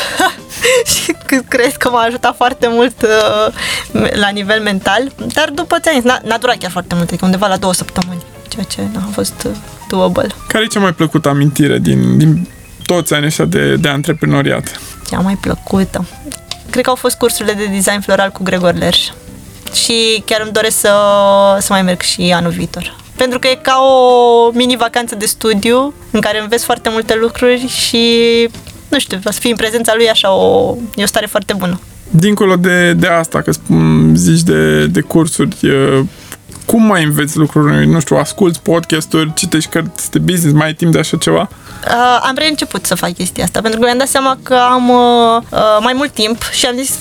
[0.94, 3.54] și c- cred că m-a ajutat foarte mult uh,
[4.16, 5.12] la nivel mental.
[5.34, 8.64] Dar după ți n-a, n-a durat chiar foarte mult, adică undeva la două săptămâni, ceea
[8.64, 9.52] ce a fost uh,
[9.90, 10.28] doable.
[10.48, 12.48] Care e cea mai plăcută amintire din, din
[12.86, 14.80] toți anii ăștia de, de antreprenoriat?
[15.10, 16.06] Cea mai plăcută.
[16.70, 19.00] Cred că au fost cursurile de design floral cu Gregor Lerș.
[19.74, 20.94] Și chiar îmi doresc să,
[21.60, 22.96] să mai merg și anul viitor.
[23.16, 28.06] Pentru că e ca o mini-vacanță de studiu în care înveți foarte multe lucruri și,
[28.90, 31.80] nu știu, să fii în prezența lui așa o, e o stare foarte bună.
[32.10, 36.04] Dincolo de, de asta, că spun, zici de, de cursuri, e,
[36.66, 37.88] cum mai înveți lucruri?
[37.88, 41.50] Nu știu, asculți podcasturi, citești cărți de business, mai ai timp de așa ceva?
[41.88, 45.42] Uh, am reînceput să fac chestia asta, pentru că mi-am dat seama că am uh,
[45.52, 46.98] uh, mai mult timp și am zis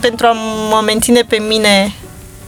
[0.00, 0.32] pentru a
[0.70, 1.92] mă menține pe mine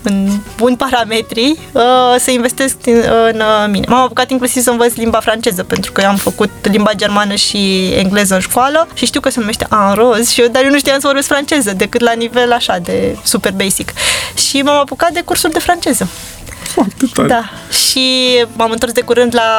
[0.04, 1.82] în buni parametri, uh,
[2.18, 3.86] să investesc în, în uh, mine.
[3.88, 7.92] M-am apucat inclusiv să învăț limba franceză, pentru că eu am făcut limba germană și
[7.96, 10.78] engleză în școală și știu că se numește en roz, și eu, dar eu nu
[10.78, 13.92] știam să vorbesc franceză, decât la nivel așa de super basic.
[14.48, 16.08] Și m-am apucat de cursul de franceză.
[16.62, 17.28] Foarte tare.
[17.28, 17.42] Da.
[17.88, 19.50] Și m-am întors de curând la,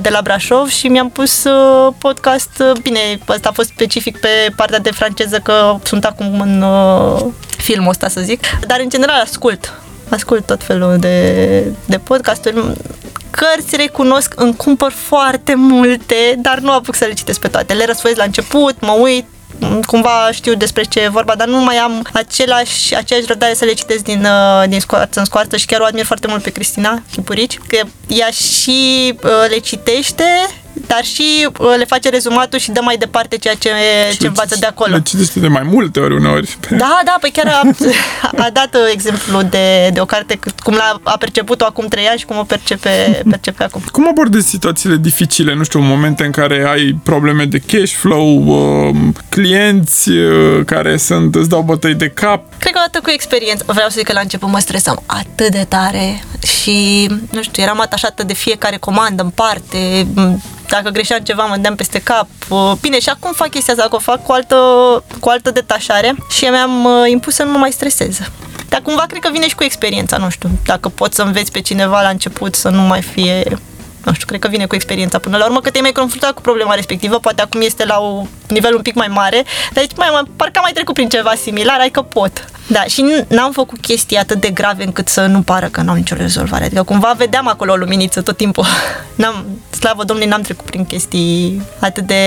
[0.00, 2.50] de la Brașov și mi-am pus uh, podcast.
[2.58, 7.24] uh, Bine, ăsta a fost specific pe partea de franceză, că sunt acum în uh,
[7.56, 8.40] filmul ăsta, să zic.
[8.66, 9.72] Dar, în general, ascult.
[10.10, 12.72] Ascult tot felul de, de podcasturi.
[13.30, 17.74] Cărți recunosc, îmi cumpăr foarte multe, dar nu apuc să le citesc pe toate.
[17.74, 19.24] Le răsfoiesc la început, mă uit,
[19.86, 23.72] cumva știu despre ce e vorba, dar nu mai am același, aceeași răbdare să le
[23.72, 27.02] citesc din, uh, din scoarță în scoarță și chiar o admir foarte mult pe Cristina
[27.12, 30.24] Chipurici, că ea și uh, le citește,
[30.92, 33.70] dar și uh, le face rezumatul și dă mai departe ceea ce,
[34.18, 34.94] ce învață de acolo.
[34.94, 36.56] Le citește de mai multe ori uneori.
[36.70, 37.60] Da, da, păi chiar a,
[38.44, 42.06] a dat uh, exemplu de, de o carte cât- cum l-a a perceput-o acum trei
[42.06, 43.82] ani și cum o percepe, percepe acum.
[43.92, 49.14] Cum abordezi situațiile dificile, nu știu, momente în care ai probleme de cash flow, um,
[49.28, 52.44] clienți uh, care sunt, îți dau bătăi de cap?
[52.58, 55.66] Cred că odată cu experiență, vreau să zic că la început mă stresam atât de
[55.68, 56.22] tare
[56.62, 61.54] și, nu știu, eram atașată de fiecare comandă în parte, m, dacă greșeam ceva mă
[61.54, 62.26] dădeam peste cap.
[62.48, 64.56] Uh, Bine, și acum fac chestia asta, că o fac cu altă,
[65.20, 68.18] cu altă detașare și mi-am uh, impus să nu mă mai stresez.
[68.68, 71.60] Dar cumva cred că vine și cu experiența, nu știu, dacă poți să înveți pe
[71.60, 73.58] cineva la început să nu mai fie
[74.04, 76.40] nu știu, cred că vine cu experiența până la urmă, că te-ai mai confruntat cu
[76.40, 80.08] problema respectivă, poate acum este la un nivel un pic mai mare, dar zici, mai,
[80.12, 82.44] mai, parcă am mai trecut prin ceva similar, ai că pot.
[82.66, 85.94] Da, și n- n-am făcut chestii atât de grave încât să nu pară că n-au
[85.94, 86.64] nicio rezolvare.
[86.64, 88.64] Adică cumva vedeam acolo o luminiță tot timpul.
[89.20, 92.22] N-am, slavă Domnului, n-am trecut prin chestii atât de,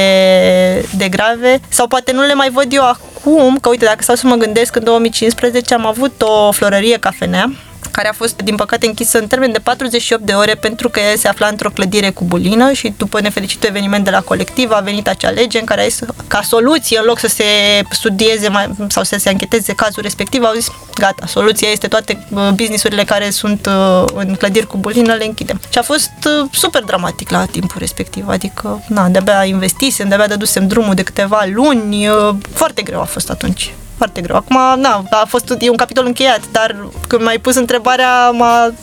[0.97, 1.59] de grave.
[1.69, 4.75] Sau poate nu le mai văd eu acum, că uite, dacă stau să mă gândesc,
[4.75, 7.51] în 2015 am avut o florărie cafenea
[7.91, 11.27] care a fost, din păcate, închisă în termen de 48 de ore pentru că se
[11.27, 15.29] afla într-o clădire cu bulină și după nefericitul eveniment de la colectiv a venit acea
[15.29, 17.43] lege în care a zis, ca soluție, în loc să se
[17.91, 20.67] studieze mai, sau să se ancheteze cazul respectiv, au zis,
[20.97, 25.59] gata, soluția este toate uh, businessurile care sunt uh, în clădiri cu bulină, le închidem.
[25.69, 30.67] Și a fost uh, super dramatic la timpul respectiv, adică, na, de-abia investisem, de-abia dădusem
[30.67, 32.07] drumul de câteva luni,
[32.53, 34.35] foarte greu a fost atunci foarte greu.
[34.35, 36.75] Acum, na, a fost e un capitol încheiat, dar
[37.07, 38.73] când m-ai pus întrebarea, m-a,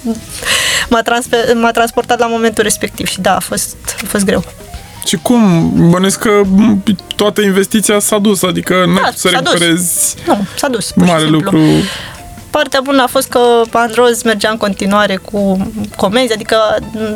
[0.90, 4.44] m-a, transfer, m-a transportat la momentul respectiv și da, a fost, a fost greu.
[5.06, 5.72] Și cum?
[5.90, 6.40] Bănesc că
[7.16, 10.92] toată investiția s-a dus, adică nu da, să recuperezi Nu, s-a dus.
[10.94, 11.61] Mare lucru.
[12.51, 13.41] Partea bună a fost că
[13.73, 16.57] Androz mergea în continuare cu comenzi, adică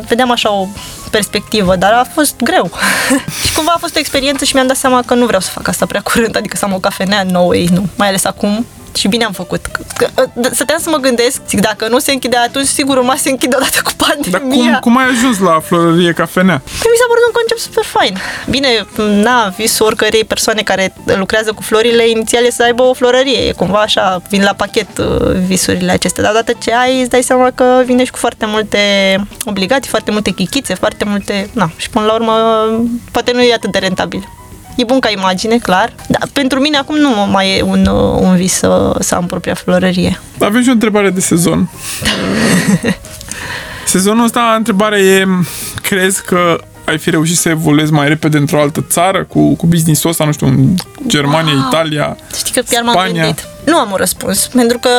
[0.07, 0.67] vedeam așa o
[1.11, 2.71] perspectivă, dar a fost greu.
[3.45, 5.67] și cumva a fost o experiență și mi-am dat seama că nu vreau să fac
[5.67, 9.23] asta prea curând, adică să am o cafenea nouă, nu, mai ales acum și bine
[9.23, 9.65] am făcut.
[9.97, 10.07] Că,
[10.51, 13.79] stăteam să mă gândesc, zic, dacă nu se închide atunci, sigur urma se închide odată
[13.83, 14.71] cu pandemia.
[14.71, 16.57] Dar cum, cum ai ajuns la florărie cafenea?
[16.57, 18.17] Că mi s-a părut un concept super fain.
[18.49, 18.69] Bine,
[19.23, 23.37] na, visul oricărei persoane care lucrează cu florile, inițial e să aibă o florărie.
[23.47, 26.23] E cumva așa, vin la pachet uh, visurile acestea.
[26.23, 28.79] Dar odată ce ai, îți dai seama că vine și cu foarte multe
[29.45, 31.49] obligații, foarte multe chichițe, foarte multe...
[31.53, 32.33] Na, și până la urmă,
[33.11, 34.27] poate nu e atât de rentabil.
[34.75, 35.93] E bun ca imagine, clar.
[36.07, 39.53] Dar pentru mine acum nu mai e un, uh, un vis să, să am propria
[39.53, 40.19] florărie.
[40.39, 41.69] Avem și o întrebare de sezon.
[43.85, 45.27] Sezonul ăsta, întrebarea e,
[45.81, 50.09] crezi că ai fi reușit să evoluezi mai repede într-o altă țară cu, cu business-ul
[50.09, 50.75] ăsta, nu știu, în
[51.07, 51.67] Germania, wow.
[51.67, 53.47] Italia, Știi că chiar m-am gândit.
[53.65, 54.89] Nu am un răspuns, pentru că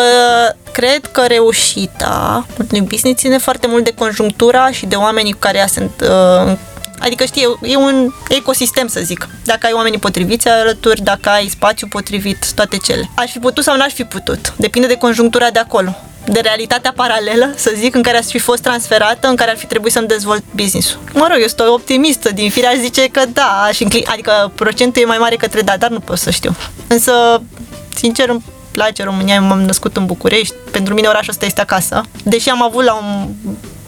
[0.72, 5.58] cred că reușita unui business ține foarte mult de conjunctura și de oamenii cu care
[5.58, 6.56] ea sunt uh,
[6.98, 9.28] Adică, știi, e un ecosistem, să zic.
[9.44, 13.10] Dacă ai oamenii potriviți alături, dacă ai spațiu potrivit, toate cele.
[13.14, 14.54] Aș fi putut sau n-aș fi putut.
[14.56, 15.96] Depinde de conjunctura de acolo
[16.28, 19.66] de realitatea paralelă, să zic, în care aș fi fost transferată, în care ar fi
[19.66, 20.98] trebuit să-mi dezvolt business-ul.
[21.12, 25.04] Mă rog, eu sunt optimistă, din firea zice că da, aș inclin, adică procentul e
[25.04, 26.56] mai mare către da, dar nu pot să știu.
[26.86, 27.42] Însă,
[27.94, 32.00] sincer, îmi place România, eu m-am născut în București, pentru mine orașul ăsta este acasă.
[32.22, 33.28] Deși am avut la un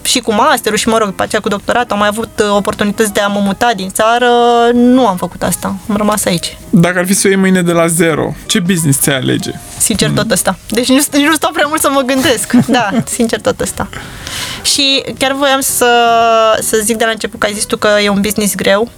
[0.09, 3.13] și cu masterul și, mă rog, după aceea cu doctorat, am mai avut uh, oportunități
[3.13, 4.29] de a mă muta din țară,
[4.73, 6.57] nu am făcut asta, am rămas aici.
[6.71, 9.51] Dacă ar fi să o iei mâine de la zero, ce business ți alege?
[9.79, 10.59] Sincer, tot ăsta.
[10.69, 12.53] Deci nici, nici nu stau prea mult să mă gândesc.
[12.67, 13.89] Da, sincer, tot ăsta.
[14.63, 15.91] Și chiar voiam să,
[16.61, 18.91] să zic de la început că ai zis tu că e un business greu.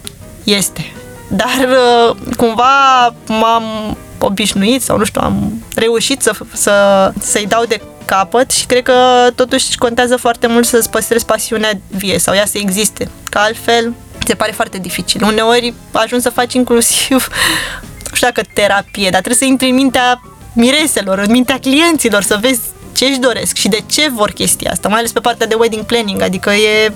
[0.44, 0.92] Este.
[1.28, 6.72] Dar uh, cumva m-am obișnuit sau nu știu, am reușit să, să,
[7.20, 12.18] să-i dau de capăt și cred că totuși contează foarte mult să-ți păstrezi pasiunea vie
[12.18, 13.08] sau ea să existe.
[13.30, 13.94] Că altfel
[14.26, 15.24] se pare foarte dificil.
[15.24, 17.28] Uneori ajungi să faci inclusiv,
[18.10, 20.20] nu știu dacă terapie, dar trebuie să intri în mintea
[20.52, 22.60] mireselor, în mintea clienților, să vezi
[22.92, 25.84] ce își doresc și de ce vor chestia asta, mai ales pe partea de wedding
[25.84, 26.92] planning, adică e,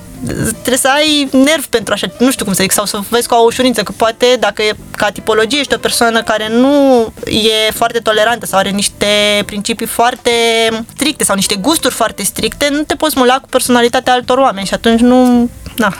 [0.50, 3.34] trebuie să ai nerv pentru așa, nu știu cum să zic, sau să vezi cu
[3.34, 7.98] o ușurință, că poate dacă e ca tipologie ești o persoană care nu e foarte
[7.98, 10.30] tolerantă sau are niște principii foarte
[10.94, 14.74] stricte sau niște gusturi foarte stricte, nu te poți mula cu personalitatea altor oameni și
[14.74, 15.94] atunci nu, na,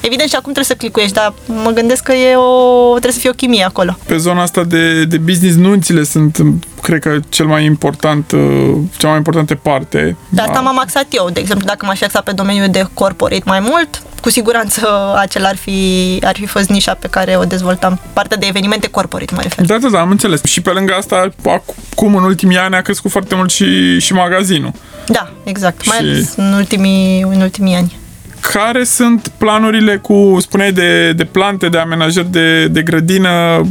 [0.00, 3.30] Evident și acum trebuie să clicuiești, dar mă gândesc că e o, trebuie să fie
[3.30, 3.96] o chimie acolo.
[4.06, 6.38] Pe zona asta de, de business, nunțile sunt,
[6.82, 10.16] cred că, cel mai important, uh, cea mai importante parte.
[10.28, 13.60] De asta m-am axat eu, de exemplu, dacă m-aș axa pe domeniul de corporate mai
[13.60, 18.00] mult, cu siguranță acela ar fi, ar fi fost nișa pe care o dezvoltam.
[18.12, 19.66] Partea de evenimente corporate, mă refer.
[19.66, 20.44] Da, da, da, am înțeles.
[20.44, 24.72] Și pe lângă asta, acum în ultimii ani a crescut foarte mult și, și magazinul.
[25.06, 25.86] Da, exact.
[25.86, 26.02] Mai și...
[26.02, 27.96] ales în ultimii, în ultimii ani
[28.40, 33.62] care sunt planurile cu, spuneai, de, de plante, de amenajări de, de grădină?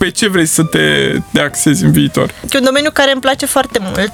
[0.00, 2.34] Pe ce vrei să te, te axezi în viitor?
[2.50, 4.12] E un domeniu care îmi place foarte mult,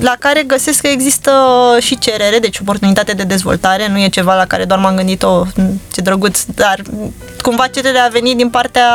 [0.00, 1.32] la care găsesc că există
[1.80, 5.44] și cerere, deci oportunitate de dezvoltare, nu e ceva la care doar m-am gândit, o
[5.92, 6.82] ce drăguț, dar
[7.42, 8.88] cumva cererea a venit din partea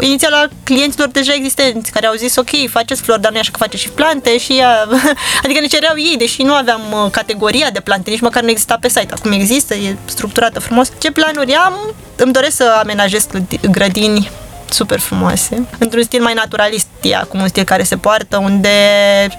[0.00, 3.50] inițială a clienților deja existenți, care au zis, ok, faceți flori, dar nu e așa
[3.50, 4.88] că faceți și plante și ea,
[5.44, 8.76] adică ne cereau ei, deși nu aveam uh, categoria de plante, nici măcar nu exista
[8.80, 10.88] pe site, acum există, e structurată frumos.
[10.98, 11.74] Ce planuri am?
[12.16, 13.26] Îmi doresc să amenajez
[13.70, 14.30] grădini
[14.72, 18.68] super frumoase, într-un stil mai naturalist, e acum un stil care se poartă, unde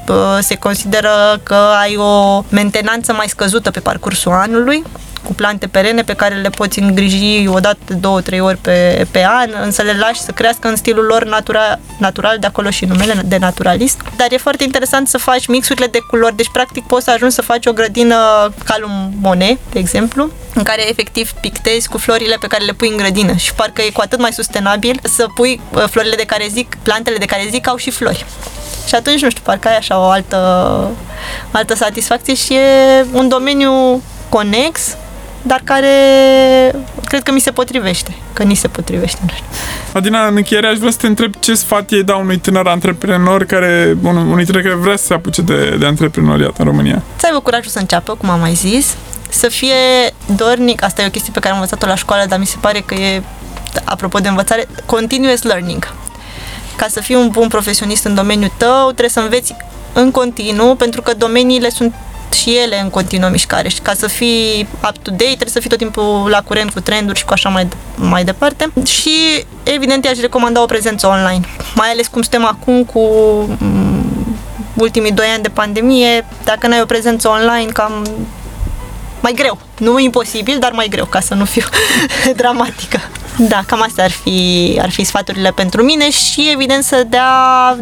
[0.07, 4.83] uh, se consideră că ai o mentenanță mai scăzută pe parcursul anului,
[5.23, 9.07] cu plante perene pe care le poți îngriji o dată, de două, trei ori pe,
[9.11, 12.85] pe an, însă le lași să crească în stilul lor natura, natural, de acolo și
[12.85, 14.01] numele de naturalist.
[14.15, 17.41] Dar e foarte interesant să faci mixurile de culori, deci practic poți să ajungi să
[17.41, 18.15] faci o grădină
[18.63, 22.97] calum Monet, de exemplu, în care efectiv pictezi cu florile pe care le pui în
[22.97, 26.77] grădină și parcă e cu atât mai sustenabil să pui uh, florile de care zic,
[26.83, 28.25] plantele de care zic au și flori.
[28.87, 30.91] Și Și atunci, nu știu, parcă ai așa o altă,
[31.51, 34.95] altă satisfacție și e un domeniu conex,
[35.45, 35.87] dar care
[37.05, 39.45] cred că mi se potrivește, că ni se potrivește, nu știu.
[39.93, 43.43] Adina, în încheiere aș vrea să te întreb ce sfat ei dau unui tânăr antreprenor
[43.43, 47.01] care, un, unui tânăr care vrea să se apuce de, de antreprenoriat în România?
[47.15, 48.95] Să aibă curajul să înceapă, cum am mai zis,
[49.29, 49.75] să fie
[50.35, 52.79] dornic, asta e o chestie pe care am învățat-o la școală, dar mi se pare
[52.79, 53.21] că e,
[53.83, 55.93] apropo de învățare, continuous learning.
[56.75, 59.55] Ca să fii un bun profesionist în domeniul tău, trebuie să înveți
[59.93, 61.93] în continuu, pentru că domeniile sunt
[62.33, 66.27] și ele în continuă mișcare și ca să fii up-to-date trebuie să fii tot timpul
[66.29, 68.71] la curent cu trenduri și cu așa mai, mai departe.
[68.85, 72.99] Și evident i-aș recomanda o prezență online, mai ales cum suntem acum cu
[73.59, 74.37] mm,
[74.73, 78.07] ultimii doi ani de pandemie, dacă n-ai o prezență online, cam
[79.19, 79.57] mai greu.
[79.77, 81.63] Nu imposibil, dar mai greu, ca să nu fiu
[82.35, 82.99] dramatică.
[83.37, 87.29] Da, cam astea ar fi, ar fi sfaturile pentru mine și evident să dea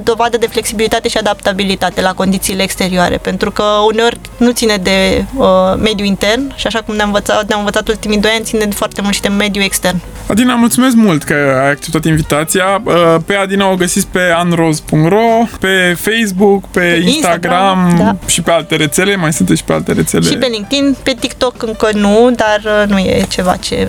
[0.04, 5.47] dovadă de flexibilitate și adaptabilitate la condițiile exterioare, pentru că uneori nu ține de uh,
[5.78, 9.14] mediul intern și așa cum ne-am învățat, ne-am învățat ultimii doi ani, ține foarte mult
[9.14, 9.99] și de mediul extern.
[10.28, 11.34] Adina, mulțumesc mult că
[11.64, 12.82] ai acceptat invitația.
[12.84, 18.28] Uh, pe Adina o găsiți pe anroz.ro, pe Facebook, pe, pe Instagram, Instagram da.
[18.28, 19.16] și pe alte rețele.
[19.16, 20.26] Mai sunteți și pe alte rețele?
[20.30, 23.88] Și pe LinkedIn, pe TikTok încă nu, dar uh, nu e ceva ce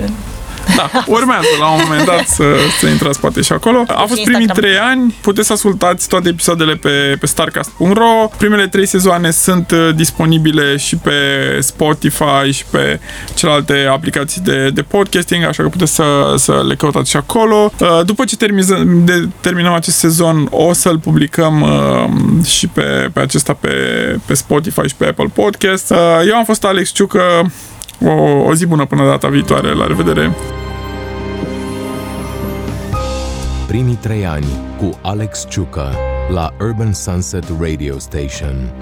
[0.76, 2.44] da, urmează la un moment dat să,
[2.80, 3.84] să intrați poate și acolo.
[3.86, 8.28] A fost primii trei ani, puteți să ascultați toate episoadele pe, pe starcast.ro.
[8.36, 11.12] Primele trei sezoane sunt uh, disponibile și pe
[11.60, 13.00] Spotify și pe
[13.34, 17.72] celelalte aplicații de, de podcasting, așa că puteți să, să le căutați și acolo.
[17.80, 23.20] Uh, după ce terminăm, de, terminăm acest sezon, o să-l publicăm uh, și pe, pe
[23.20, 23.70] acesta pe,
[24.26, 25.90] pe Spotify și pe Apple Podcast.
[26.26, 27.52] Eu am fost Alex Ciucă,
[28.04, 29.74] o, o zi bună până data viitoare.
[29.74, 30.30] La revedere!
[33.66, 34.46] Primii trei ani
[34.78, 35.94] cu Alex Ciucă
[36.32, 38.72] la Urban Sunset Radio Station.